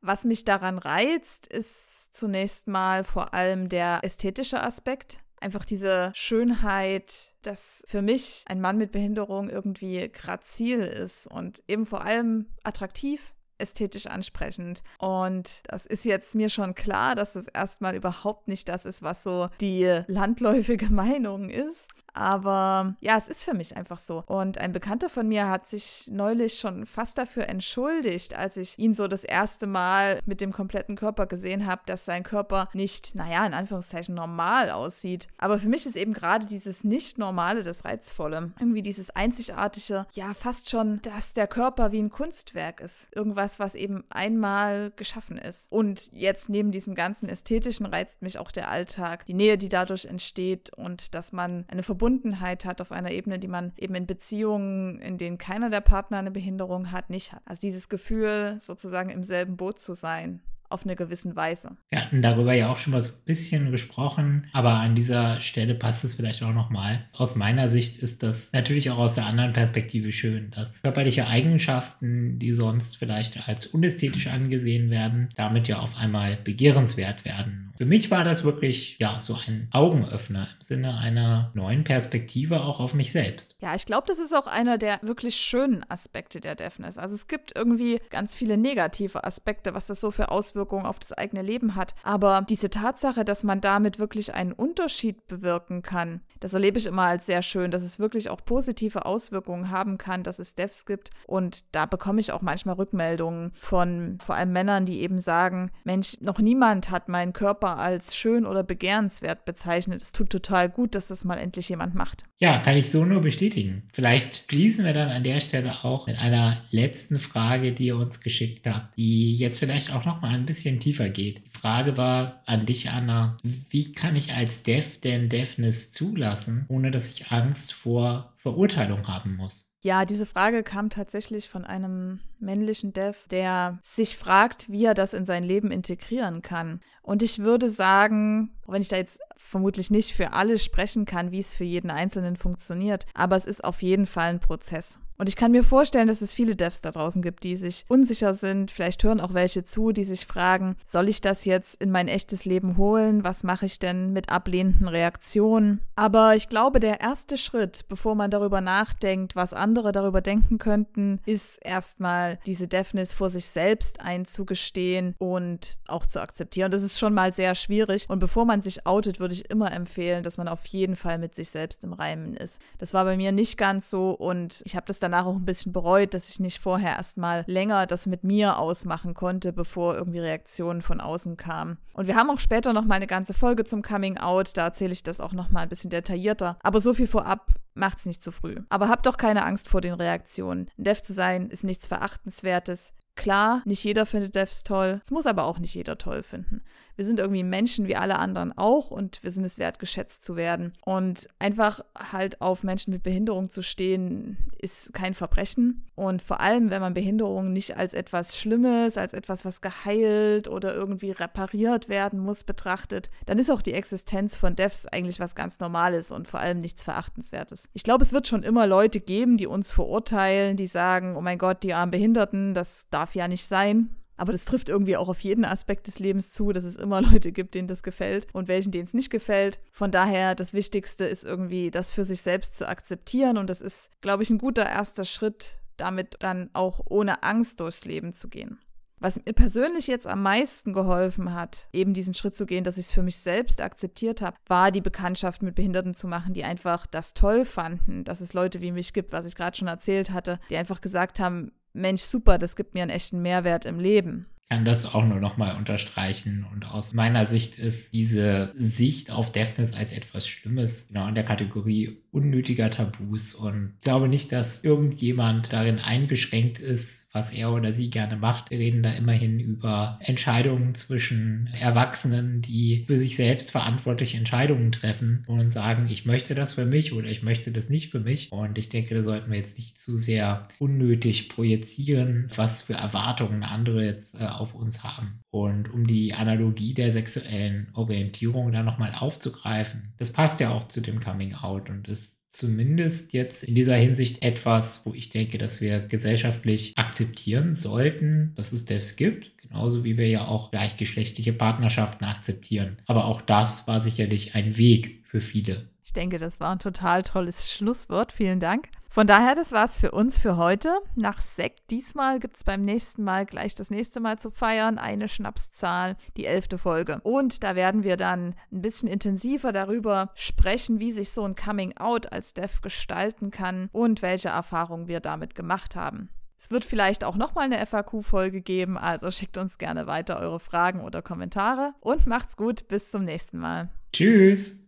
Was 0.01 0.25
mich 0.25 0.45
daran 0.45 0.79
reizt, 0.79 1.47
ist 1.47 2.09
zunächst 2.13 2.67
mal 2.67 3.05
vor 3.05 3.35
allem 3.35 3.69
der 3.69 4.01
ästhetische 4.03 4.61
Aspekt. 4.63 5.23
Einfach 5.41 5.65
diese 5.65 6.11
Schönheit, 6.15 7.35
dass 7.43 7.85
für 7.87 8.03
mich 8.03 8.45
ein 8.49 8.61
Mann 8.61 8.79
mit 8.79 8.91
Behinderung 8.91 9.49
irgendwie 9.49 10.11
grazil 10.13 10.81
ist 10.81 11.29
und 11.29 11.63
eben 11.69 11.87
vor 11.87 12.05
allem 12.05 12.47
attraktiv 12.65 13.33
ästhetisch 13.61 14.07
ansprechend. 14.07 14.83
Und 14.99 15.63
das 15.69 15.87
ist 15.87 16.05
jetzt 16.05 16.35
mir 16.35 16.49
schon 16.49 16.75
klar, 16.75 17.15
dass 17.15 17.37
es 17.37 17.49
erstmal 17.49 17.95
überhaupt 17.95 18.49
nicht 18.49 18.69
das 18.69 18.87
ist, 18.87 19.03
was 19.03 19.23
so 19.23 19.49
die 19.61 20.03
landläufige 20.07 20.87
Meinung 20.91 21.49
ist. 21.49 21.91
Aber 22.15 22.95
ja, 23.01 23.17
es 23.17 23.29
ist 23.29 23.43
für 23.43 23.55
mich 23.55 23.77
einfach 23.77 23.99
so. 23.99 24.23
Und 24.27 24.59
ein 24.59 24.73
Bekannter 24.73 25.09
von 25.09 25.29
mir 25.29 25.49
hat 25.49 25.67
sich 25.67 26.09
neulich 26.11 26.59
schon 26.59 26.87
fast 26.87 27.19
dafür 27.19 27.49
entschuldigt, 27.49 28.35
als 28.35 28.57
ich 28.57 28.79
ihn 28.79 28.95
so 28.95 29.09
das 29.09 29.25
erste 29.25 29.67
Mal 29.67 30.21
mit 30.27 30.41
dem 30.41 30.53
kompletten 30.53 30.97
Körper 30.97 31.27
gesehen 31.27 31.67
habe, 31.67 31.83
dass 31.87 32.05
sein 32.05 32.23
Körper 32.23 32.69
nicht, 32.73 33.15
naja, 33.15 33.47
in 33.47 33.55
Anführungszeichen 33.55 34.15
normal 34.15 34.71
aussieht. 34.71 35.29
Aber 35.39 35.59
für 35.59 35.69
mich 35.69 35.87
ist 35.87 35.97
eben 35.97 36.13
gerade 36.13 36.47
dieses 36.47 36.85
Nicht-Normale 36.85 37.63
das 37.63 37.85
Reizvolle. 37.85 38.53
Irgendwie 38.59 38.83
dieses 38.83 39.11
Einzigartige, 39.11 40.07
ja, 40.13 40.35
fast 40.35 40.71
schon, 40.71 41.01
dass 41.03 41.33
der 41.33 41.47
Körper 41.47 41.93
wie 41.93 42.03
ein 42.03 42.11
Kunstwerk 42.11 42.81
ist. 42.81 43.09
Irgendwas, 43.15 43.59
was 43.59 43.75
eben 43.75 44.05
einmal 44.11 44.93
geschaffen 44.97 45.39
ist. 45.39 45.71
Und 45.71 46.11
jetzt 46.13 46.49
neben 46.49 46.71
diesem 46.71 46.95
ganzen 46.95 47.29
Ästhetischen 47.29 47.87
reizt 47.87 48.23
mich 48.23 48.39
auch 48.39 48.51
der 48.51 48.69
Alltag, 48.69 49.25
die 49.27 49.35
Nähe, 49.35 49.59
die 49.59 49.69
dadurch 49.69 50.07
entsteht 50.07 50.71
und 50.77 51.15
dass 51.15 51.33
man 51.33 51.65
eine 51.69 51.83
Verbundenheit 51.83 52.00
Verbundenheit 52.01 52.65
hat 52.65 52.81
auf 52.81 52.93
einer 52.93 53.11
Ebene, 53.11 53.39
die 53.39 53.47
man 53.47 53.75
eben 53.77 53.95
in 53.95 54.07
Beziehungen, 54.07 55.01
in 55.01 55.19
denen 55.19 55.37
keiner 55.37 55.69
der 55.69 55.83
Partner 55.83 56.17
eine 56.17 56.31
Behinderung 56.31 56.93
hat, 56.93 57.11
nicht 57.11 57.35
hat. 57.35 57.43
Also 57.45 57.61
dieses 57.61 57.91
Gefühl, 57.91 58.57
sozusagen 58.59 59.11
im 59.11 59.23
selben 59.23 59.59
Boot 59.59 59.79
zu 59.79 59.93
sein 59.93 60.41
auf 60.71 60.85
eine 60.85 60.97
gewisse 60.97 61.37
Weise. 61.37 61.77
Wir 61.91 62.01
hatten 62.01 62.23
darüber 62.23 62.53
ja 62.55 62.71
auch 62.71 62.79
schon 62.79 62.93
mal 62.93 63.01
so 63.01 63.11
ein 63.11 63.25
bisschen 63.25 63.71
gesprochen, 63.71 64.47
aber 64.53 64.75
an 64.75 64.95
dieser 64.95 65.41
Stelle 65.41 65.75
passt 65.75 66.05
es 66.05 66.15
vielleicht 66.15 66.43
auch 66.43 66.55
nochmal. 66.55 67.05
Aus 67.17 67.37
meiner 67.37 67.69
Sicht 67.69 67.99
ist 67.99 68.23
das 68.23 68.53
natürlich 68.53 68.91
auch 68.91 68.99
aus 68.99 69.15
der 69.15 69.27
anderen 69.27 69.53
Perspektive 69.53 70.13
schön, 70.13 70.51
dass 70.53 70.83
körperliche 70.83 71.27
Eigenschaften, 71.27 72.39
die 72.39 72.53
sonst 72.53 72.97
vielleicht 72.97 73.49
als 73.49 73.67
unästhetisch 73.67 74.29
angesehen 74.29 74.91
werden, 74.91 75.31
damit 75.37 75.69
ja 75.69 75.79
auf 75.79 75.97
einmal 75.97 76.37
begehrenswert 76.37 77.25
werden. 77.25 77.73
Für 77.81 77.87
mich 77.87 78.11
war 78.11 78.25
das 78.25 78.45
wirklich 78.45 78.99
ja 78.99 79.19
so 79.19 79.39
ein 79.47 79.69
Augenöffner 79.73 80.49
im 80.55 80.61
Sinne 80.61 80.99
einer 80.99 81.51
neuen 81.55 81.83
Perspektive 81.83 82.61
auch 82.61 82.79
auf 82.79 82.93
mich 82.93 83.11
selbst. 83.11 83.57
Ja, 83.63 83.75
ich 83.75 83.87
glaube, 83.87 84.07
das 84.07 84.19
ist 84.19 84.35
auch 84.35 84.47
einer 84.47 84.77
der 84.77 84.99
wirklich 85.01 85.37
schönen 85.37 85.83
Aspekte 85.89 86.41
der 86.41 86.57
Deafness. 86.57 86.99
Also 86.99 87.15
es 87.15 87.27
gibt 87.27 87.57
irgendwie 87.57 88.03
ganz 88.11 88.35
viele 88.35 88.59
negative 88.59 89.25
Aspekte, 89.25 89.73
was 89.73 89.87
das 89.87 89.99
so 89.99 90.11
für 90.11 90.31
Auswirkungen 90.31 90.60
auf 90.69 90.99
das 90.99 91.13
eigene 91.13 91.43
Leben 91.43 91.75
hat. 91.75 91.95
Aber 92.03 92.45
diese 92.49 92.71
Tatsache, 92.71 93.25
dass 93.25 93.45
man 93.45 93.61
damit 93.61 93.99
wirklich 93.99 94.35
einen 94.35 94.53
Unterschied 94.53 95.27
bewirken 95.27 95.83
kann, 95.83 96.21
das 96.41 96.55
erlebe 96.55 96.79
ich 96.79 96.87
immer 96.87 97.03
als 97.03 97.27
sehr 97.27 97.43
schön, 97.43 97.71
dass 97.71 97.83
es 97.83 97.99
wirklich 97.99 98.31
auch 98.31 98.45
positive 98.45 99.05
Auswirkungen 99.05 99.71
haben 99.71 99.99
kann, 99.99 100.23
dass 100.23 100.39
es 100.39 100.55
Devs 100.55 100.87
gibt. 100.87 101.11
Und 101.27 101.65
da 101.73 101.87
bekomme 101.87 102.21
ich 102.21 102.33
auch 102.33 102.41
manchmal 102.41 102.77
Rückmeldungen 102.77 103.53
von 103.55 104.19
vor 104.23 104.35
allem 104.35 104.53
Männern, 104.53 104.87
die 104.87 105.01
eben 105.01 105.19
sagen, 105.19 105.71
Mensch, 105.85 106.17
noch 106.21 106.39
niemand 106.39 106.91
hat 106.91 107.09
meinen 107.09 107.33
Körper 107.33 107.79
als 107.79 108.17
schön 108.17 108.47
oder 108.47 108.63
begehrenswert 108.63 109.45
bezeichnet. 109.45 110.01
Es 110.01 110.13
tut 110.13 110.31
total 110.31 110.69
gut, 110.69 110.95
dass 110.95 111.09
das 111.09 111.25
mal 111.25 111.37
endlich 111.37 111.69
jemand 111.69 111.95
macht. 111.95 112.25
Ja, 112.39 112.59
kann 112.59 112.77
ich 112.77 112.91
so 112.91 113.05
nur 113.05 113.21
bestätigen. 113.21 113.83
Vielleicht 113.93 114.51
schließen 114.51 114.87
wir 114.87 114.95
dann 114.95 115.11
an 115.11 115.23
der 115.23 115.41
Stelle 115.41 115.85
auch 115.85 116.07
mit 116.07 116.19
einer 116.19 116.57
letzten 116.71 117.19
Frage, 117.19 117.73
die 117.73 117.87
ihr 117.87 117.97
uns 117.97 118.21
geschickt 118.21 118.67
habt, 118.67 118.97
die 118.97 119.37
jetzt 119.37 119.59
vielleicht 119.59 119.95
auch 119.95 120.07
noch 120.07 120.23
mal 120.23 120.31
ein 120.31 120.47
bisschen 120.51 120.81
tiefer 120.81 121.09
geht. 121.09 121.45
Die 121.47 121.59
Frage 121.59 121.97
war 121.97 122.43
an 122.47 122.67
dich, 122.67 122.91
Anna, 122.91 123.37
wie 123.43 123.93
kann 123.93 124.17
ich 124.17 124.33
als 124.33 124.65
Dev 124.65 124.99
denn 125.01 125.29
Deafness 125.29 125.93
zulassen, 125.93 126.67
ohne 126.69 126.91
dass 126.91 127.13
ich 127.13 127.31
Angst 127.31 127.73
vor 127.73 128.33
Verurteilung 128.35 129.07
haben 129.07 129.37
muss? 129.37 129.71
Ja, 129.83 130.05
diese 130.05 130.27
Frage 130.27 130.63
kam 130.63 130.91
tatsächlich 130.91 131.49
von 131.49 131.65
einem 131.65 132.19
männlichen 132.39 132.93
Dev, 132.93 133.17
der 133.31 133.79
sich 133.81 134.17
fragt, 134.17 134.71
wie 134.71 134.85
er 134.85 134.95
das 134.95 135.15
in 135.15 135.25
sein 135.25 135.45
Leben 135.45 135.71
integrieren 135.71 136.43
kann. 136.43 136.81
Und 137.03 137.23
ich 137.23 137.39
würde 137.39 137.71
sagen, 137.71 138.51
wenn 138.67 138.83
ich 138.83 138.89
da 138.89 138.97
jetzt 138.97 139.21
vermutlich 139.37 139.91
nicht 139.91 140.13
für 140.13 140.33
alle 140.33 140.59
sprechen 140.59 141.07
kann, 141.07 141.31
wie 141.31 141.39
es 141.39 141.55
für 141.55 141.65
jeden 141.65 141.91
Einzelnen 141.91 142.37
funktioniert, 142.37 143.07
aber 143.15 143.37
es 143.37 143.47
ist 143.47 143.65
auf 143.65 143.83
jeden 143.83 144.07
Fall 144.07 144.31
ein 144.31 144.41
Prozess. 144.41 144.99
Und 145.21 145.29
ich 145.29 145.37
kann 145.37 145.51
mir 145.51 145.63
vorstellen, 145.63 146.09
dass 146.09 146.23
es 146.23 146.33
viele 146.33 146.57
Devs 146.57 146.81
da 146.81 146.91
draußen 146.91 147.21
gibt, 147.21 147.45
die 147.45 147.55
sich 147.55 147.85
unsicher 147.89 148.33
sind. 148.33 148.71
Vielleicht 148.71 149.05
hören 149.05 149.21
auch 149.21 149.35
welche 149.35 149.65
zu, 149.65 149.93
die 149.93 150.05
sich 150.05 150.25
fragen, 150.25 150.77
soll 150.83 151.11
ich 151.11 151.21
das 151.21 151.45
jetzt 151.45 151.79
in 151.79 151.91
mein 151.91 152.09
echtes 152.09 152.47
Leben 152.47 152.79
holen? 152.79 153.23
Was 153.23 153.43
mache 153.43 153.67
ich 153.67 153.79
denn 153.79 154.15
mit 154.15 154.31
ablehnenden 154.31 154.89
Reaktionen? 154.89 155.83
Aber 155.95 156.37
ich 156.37 156.49
glaube, 156.49 156.81
der 156.81 157.03
erste 157.03 157.37
Schritt, 157.37 157.87
bevor 157.87 158.15
man 158.15 158.31
darüber 158.31 158.63
nachdenkt, 158.63 159.37
was 159.37 159.53
andere 159.53 159.93
darüber 159.93 160.23
denken 160.23 160.57
könnten, 160.57 161.21
ist 161.27 161.59
erstmal 161.63 162.39
diese 162.47 162.67
Deafness 162.67 163.13
vor 163.13 163.29
sich 163.29 163.45
selbst 163.45 164.01
einzugestehen 164.01 165.17
und 165.19 165.81
auch 165.87 166.07
zu 166.07 166.23
akzeptieren. 166.23 166.71
Das 166.71 166.83
ist 166.83 166.99
schon 166.99 167.13
mal 167.13 167.35
sehr 167.35 167.55
schwierig. 167.55 168.07
Und 168.09 168.21
bevor 168.21 168.47
man 168.47 168.63
sich 168.63 168.87
outet, 168.87 169.21
würde 169.21 169.35
ich 169.35 169.51
immer 169.51 169.71
empfehlen, 169.71 170.23
dass 170.23 170.39
man 170.39 170.49
auf 170.49 170.65
jeden 170.65 170.97
Fall 170.97 171.19
mit 171.19 171.35
sich 171.35 171.51
selbst 171.51 171.85
im 171.85 171.93
Reimen 171.93 172.33
ist. 172.33 172.59
Das 172.79 172.95
war 172.95 173.05
bei 173.05 173.19
mir 173.19 173.33
nicht 173.33 173.59
ganz 173.59 173.91
so 173.91 174.13
und 174.13 174.63
ich 174.65 174.77
habe 174.77 174.87
das 174.87 174.99
dann 174.99 175.10
danach 175.11 175.27
auch 175.27 175.37
ein 175.37 175.45
bisschen 175.45 175.73
bereut, 175.73 176.15
dass 176.15 176.29
ich 176.29 176.41
nicht 176.41 176.61
vorher 176.61 176.97
erstmal 176.97 177.45
länger 177.47 177.87
das 177.87 178.07
mit 178.07 178.25
mir 178.25 178.59
ausmachen 178.59 179.15
konnte, 179.15 179.53
bevor 179.53 179.95
irgendwie 179.95 180.21
Reaktionen 180.21 180.83
von 180.83 181.01
außen 181.01 181.37
kamen. 181.37 181.79
Und 181.95 182.07
wir 182.07 182.17
haben 182.17 182.31
auch 182.31 182.39
später 182.39 182.73
noch 182.73 182.85
mal 182.85 182.95
eine 182.95 183.07
ganze 183.07 183.35
Folge 183.35 183.65
zum 183.65 183.83
Coming 183.83 184.19
Out, 184.19 184.57
da 184.57 184.65
erzähle 184.65 184.93
ich 184.93 185.03
das 185.03 185.21
auch 185.21 185.33
noch 185.33 185.51
mal 185.51 185.63
ein 185.63 185.69
bisschen 185.69 185.91
detaillierter. 185.91 186.59
Aber 186.63 186.81
so 186.81 186.95
viel 186.95 187.07
vorab, 187.07 187.49
macht's 187.75 188.07
nicht 188.07 188.23
zu 188.23 188.31
früh. 188.33 188.57
Aber 188.69 188.89
habt 188.89 189.07
doch 189.07 189.17
keine 189.17 189.45
Angst 189.45 189.69
vor 189.69 189.81
den 189.81 189.95
Reaktionen. 189.95 190.71
Dev 190.77 191.03
zu 191.03 191.13
sein 191.13 191.51
ist 191.51 191.65
nichts 191.65 191.87
Verachtenswertes. 191.87 192.93
Klar, 193.17 193.63
nicht 193.65 193.85
jeder 193.85 194.07
findet 194.07 194.35
Devs 194.35 194.63
toll. 194.63 195.01
Es 195.03 195.11
muss 195.11 195.27
aber 195.27 195.45
auch 195.45 195.59
nicht 195.59 195.75
jeder 195.75 195.99
toll 195.99 196.23
finden. 196.23 196.63
Wir 197.01 197.07
sind 197.07 197.19
irgendwie 197.19 197.45
Menschen 197.45 197.89
wie 197.89 197.97
alle 197.97 198.19
anderen 198.19 198.53
auch 198.59 198.91
und 198.91 199.23
wir 199.23 199.31
sind 199.31 199.45
es 199.45 199.59
wert, 199.59 199.79
geschätzt 199.79 200.23
zu 200.23 200.37
werden. 200.37 200.75
Und 200.85 201.29
einfach 201.39 201.81
halt 202.13 202.43
auf 202.43 202.63
Menschen 202.63 202.93
mit 202.93 203.03
Behinderung 203.03 203.49
zu 203.49 203.63
stehen, 203.63 204.37
ist 204.59 204.93
kein 204.93 205.15
Verbrechen. 205.15 205.81
Und 205.95 206.21
vor 206.21 206.41
allem, 206.41 206.69
wenn 206.69 206.83
man 206.83 206.93
Behinderung 206.93 207.55
nicht 207.55 207.79
als 207.79 207.95
etwas 207.95 208.37
Schlimmes, 208.37 208.99
als 208.99 209.15
etwas, 209.15 209.47
was 209.47 209.63
geheilt 209.63 210.47
oder 210.49 210.75
irgendwie 210.75 211.11
repariert 211.11 211.89
werden 211.89 212.19
muss, 212.19 212.45
betrachtet, 212.45 213.11
dann 213.25 213.39
ist 213.39 213.51
auch 213.51 213.63
die 213.63 213.73
Existenz 213.73 214.37
von 214.37 214.55
Devs 214.55 214.85
eigentlich 214.85 215.21
was 215.21 215.35
ganz 215.35 215.59
Normales 215.59 216.11
und 216.11 216.29
vor 216.29 216.41
allem 216.41 216.59
nichts 216.59 216.85
Verachtenswertes. 216.85 217.71
Ich 217.73 217.83
glaube, 217.83 218.05
es 218.05 218.13
wird 218.13 218.29
schon 218.29 218.43
immer 218.43 218.67
Leute 218.67 219.01
geben, 219.01 219.39
die 219.39 219.47
uns 219.47 219.73
verurteilen, 219.73 220.59
die 220.59 220.67
sagen, 220.67 221.17
oh 221.17 221.23
mein 221.23 221.39
Gott, 221.39 221.63
die 221.63 221.73
armen 221.73 221.93
Behinderten, 221.93 222.53
das 222.53 222.89
darf 222.91 223.00
ja 223.15 223.29
nicht 223.29 223.45
sein. 223.45 223.95
Aber 224.17 224.33
das 224.33 224.45
trifft 224.45 224.69
irgendwie 224.69 224.99
auch 224.99 225.09
auf 225.09 225.21
jeden 225.21 225.47
Aspekt 225.47 225.87
des 225.87 225.99
Lebens 225.99 226.31
zu, 226.31 226.53
dass 226.53 226.65
es 226.65 226.77
immer 226.77 227.01
Leute 227.13 227.33
gibt, 227.33 227.55
denen 227.55 227.69
das 227.69 227.83
gefällt 227.83 228.27
und 228.35 228.49
welchen, 228.49 228.71
denen 228.71 228.85
es 228.85 228.93
nicht 228.93 229.09
gefällt. 229.09 229.61
Von 229.73 229.91
daher, 229.91 230.35
das 230.35 230.53
Wichtigste 230.53 231.05
ist 231.05 231.25
irgendwie, 231.25 231.71
das 231.71 231.91
für 231.91 232.05
sich 232.05 232.21
selbst 232.21 232.55
zu 232.55 232.69
akzeptieren. 232.69 233.39
Und 233.39 233.49
das 233.49 233.63
ist, 233.63 233.91
glaube 234.03 234.23
ich, 234.23 234.29
ein 234.29 234.37
guter 234.37 234.67
erster 234.67 235.05
Schritt, 235.05 235.61
damit 235.79 236.17
dann 236.19 236.51
auch 236.53 236.81
ohne 236.85 237.23
Angst 237.23 237.61
durchs 237.61 237.87
Leben 237.87 238.13
zu 238.13 238.29
gehen. 238.29 238.59
Was 239.03 239.17
mir 239.17 239.33
persönlich 239.33 239.87
jetzt 239.87 240.07
am 240.07 240.23
meisten 240.23 240.75
geholfen 240.75 241.33
hat, 241.33 241.69
eben 241.73 241.95
diesen 241.95 242.13
Schritt 242.13 242.35
zu 242.35 242.45
gehen, 242.45 242.65
dass 242.65 242.77
ich 242.77 242.87
es 242.87 242.93
für 242.93 243.03
mich 243.03 243.17
selbst 243.17 243.63
akzeptiert 243.63 244.21
habe, 244.21 244.37
war 244.47 244.71
die 244.71 244.83
Bekanntschaft 244.83 245.43
mit 245.43 245.55
Behinderten 245.55 245.95
zu 245.95 246.07
machen, 246.07 246.35
die 246.35 246.45
einfach 246.45 246.87
das 246.87 247.15
toll 247.15 247.47
fanden, 247.47 248.05
dass 248.05 248.21
es 248.21 248.35
Leute 248.35 248.61
wie 248.61 248.73
mich 248.73 248.93
gibt, 248.93 249.13
was 249.13 249.25
ich 249.25 249.35
gerade 249.35 249.57
schon 249.57 249.69
erzählt 249.69 250.11
hatte, 250.11 250.39
die 250.51 250.59
einfach 250.59 250.83
gesagt 250.83 251.19
haben, 251.19 251.53
Mensch, 251.73 252.03
super, 252.03 252.39
das 252.39 252.57
gibt 252.57 252.75
mir 252.75 252.83
einen 252.83 252.91
echten 252.91 253.23
Mehrwert 253.23 253.65
im 253.65 253.79
Leben 253.79 254.27
kann 254.51 254.65
das 254.65 254.85
auch 254.85 255.05
nur 255.05 255.21
nochmal 255.21 255.55
unterstreichen. 255.55 256.45
Und 256.53 256.67
aus 256.67 256.93
meiner 256.93 257.25
Sicht 257.25 257.57
ist 257.59 257.93
diese 257.93 258.51
Sicht 258.55 259.13
auf 259.13 259.31
Deafness 259.31 259.75
als 259.75 259.93
etwas 259.93 260.27
Schlimmes 260.27 260.89
genau 260.89 261.07
in 261.07 261.15
der 261.15 261.25
Kategorie 261.25 262.03
unnötiger 262.13 262.71
Tabus. 262.71 263.35
Und 263.35 263.75
ich 263.77 263.81
glaube 263.83 264.09
nicht, 264.09 264.33
dass 264.33 264.65
irgendjemand 264.65 265.53
darin 265.53 265.79
eingeschränkt 265.79 266.59
ist, 266.59 267.09
was 267.13 267.33
er 267.33 267.53
oder 267.53 267.73
sie 267.73 267.91
gerne 267.91 268.17
macht. 268.17 268.51
Wir 268.51 268.59
reden 268.59 268.83
da 268.83 268.93
immerhin 268.93 269.41
über 269.41 269.99
Entscheidungen 270.03 270.75
zwischen 270.75 271.51
Erwachsenen, 271.59 272.43
die 272.43 272.85
für 272.87 272.99
sich 272.99 273.17
selbst 273.17 273.51
verantwortlich 273.51 274.15
Entscheidungen 274.15 274.73
treffen 274.73 275.25
und 275.27 275.51
sagen, 275.53 275.89
ich 275.89 276.07
möchte 276.07 276.35
das 276.35 276.55
für 276.55 276.67
mich 276.67 276.93
oder 276.93 277.09
ich 277.09 277.23
möchte 277.23 277.53
das 277.53 277.71
nicht 277.71 277.91
für 277.91 278.01
mich. 278.01 278.31
Und 278.33 278.59
ich 278.59 278.69
denke, 278.69 278.95
da 278.95 279.03
sollten 279.03 279.31
wir 279.31 279.39
jetzt 279.39 279.59
nicht 279.59 279.79
zu 279.79 279.97
sehr 279.97 280.45
unnötig 280.59 281.29
projizieren, 281.29 282.29
was 282.35 282.63
für 282.63 282.75
Erwartungen 282.75 283.43
andere 283.43 283.85
jetzt 283.85 284.21
äh, 284.21 284.25
auf 284.25 284.55
uns 284.55 284.85
haben. 284.85 285.21
Und 285.31 285.73
um 285.73 285.87
die 285.87 286.13
Analogie 286.13 286.75
der 286.75 286.91
sexuellen 286.91 287.69
Orientierung 287.75 288.51
da 288.51 288.63
nochmal 288.63 288.95
aufzugreifen, 288.99 289.95
das 289.99 290.13
passt 290.13 290.41
ja 290.41 290.51
auch 290.51 290.67
zu 290.67 290.81
dem 290.81 291.01
Coming 291.01 291.35
Out 291.35 291.71
und 291.71 291.87
ist 291.89 292.00
zumindest 292.29 293.13
jetzt 293.13 293.43
in 293.43 293.55
dieser 293.55 293.75
Hinsicht 293.75 294.23
etwas, 294.23 294.87
wo 294.87 294.95
ich 294.95 295.11
denke, 295.11 295.37
dass 295.37 295.61
wir 295.61 295.81
gesellschaftlich 295.81 296.73
akzeptieren 296.77 297.53
sollten, 297.53 298.33
dass 298.37 298.53
es 298.53 298.65
Devs 298.65 298.97
gibt. 298.97 299.33
Genauso 299.39 299.83
wie 299.83 299.99
wir 299.99 300.09
ja 300.09 300.29
auch 300.29 300.53
gleichgeschlechtliche 300.53 301.33
Partnerschaften 301.33 302.05
akzeptieren. 302.05 302.77
Aber 302.87 303.07
auch 303.07 303.21
das 303.21 303.67
war 303.67 303.81
sicherlich 303.81 304.37
ein 304.37 304.57
Weg 304.57 305.01
für 305.05 305.21
viele. 305.21 305.69
Ich 305.83 305.93
denke, 305.93 306.19
das 306.19 306.39
war 306.39 306.53
ein 306.53 306.61
total 306.61 307.03
tolles 307.03 307.53
Schlusswort. 307.53 308.13
Vielen 308.13 308.39
Dank. 308.39 308.69
Von 308.93 309.07
daher, 309.07 309.37
das 309.37 309.53
war's 309.53 309.79
für 309.79 309.93
uns 309.93 310.19
für 310.19 310.37
heute. 310.37 310.77
Nach 310.97 311.21
Sekt 311.21 311.71
diesmal 311.71 312.19
gibt 312.19 312.37
es 312.37 312.43
beim 312.43 312.65
nächsten 312.65 313.05
Mal 313.05 313.25
gleich 313.25 313.55
das 313.55 313.71
nächste 313.71 314.01
Mal 314.01 314.19
zu 314.19 314.33
feiern 314.33 314.79
eine 314.79 315.07
Schnapszahl, 315.07 315.97
die 316.17 316.27
elfte 316.27 316.59
Folge. 316.59 316.99
Und 317.05 317.45
da 317.45 317.55
werden 317.55 317.85
wir 317.85 317.97
dann 317.97 318.35
ein 318.51 318.63
bisschen 318.63 318.89
intensiver 318.89 319.53
darüber 319.53 320.11
sprechen, 320.17 320.81
wie 320.81 320.91
sich 320.91 321.13
so 321.13 321.23
ein 321.23 321.37
Coming 321.37 321.77
Out 321.77 322.11
als 322.11 322.35
Dev 322.35 322.63
gestalten 322.63 323.31
kann 323.31 323.69
und 323.71 324.03
welche 324.03 324.31
Erfahrungen 324.31 324.89
wir 324.89 324.99
damit 324.99 325.37
gemacht 325.37 325.77
haben. 325.77 326.09
Es 326.37 326.51
wird 326.51 326.65
vielleicht 326.65 327.05
auch 327.05 327.15
nochmal 327.15 327.45
eine 327.45 327.65
FAQ-Folge 327.65 328.41
geben, 328.41 328.77
also 328.77 329.13
schickt 329.13 329.37
uns 329.37 329.59
gerne 329.59 329.87
weiter 329.87 330.19
eure 330.19 330.41
Fragen 330.41 330.81
oder 330.81 331.01
Kommentare 331.01 331.75
und 331.79 332.09
macht's 332.09 332.37
gut, 332.37 332.67
bis 332.67 332.91
zum 332.91 333.05
nächsten 333.05 333.39
Mal. 333.39 333.69
Tschüss. 333.93 334.67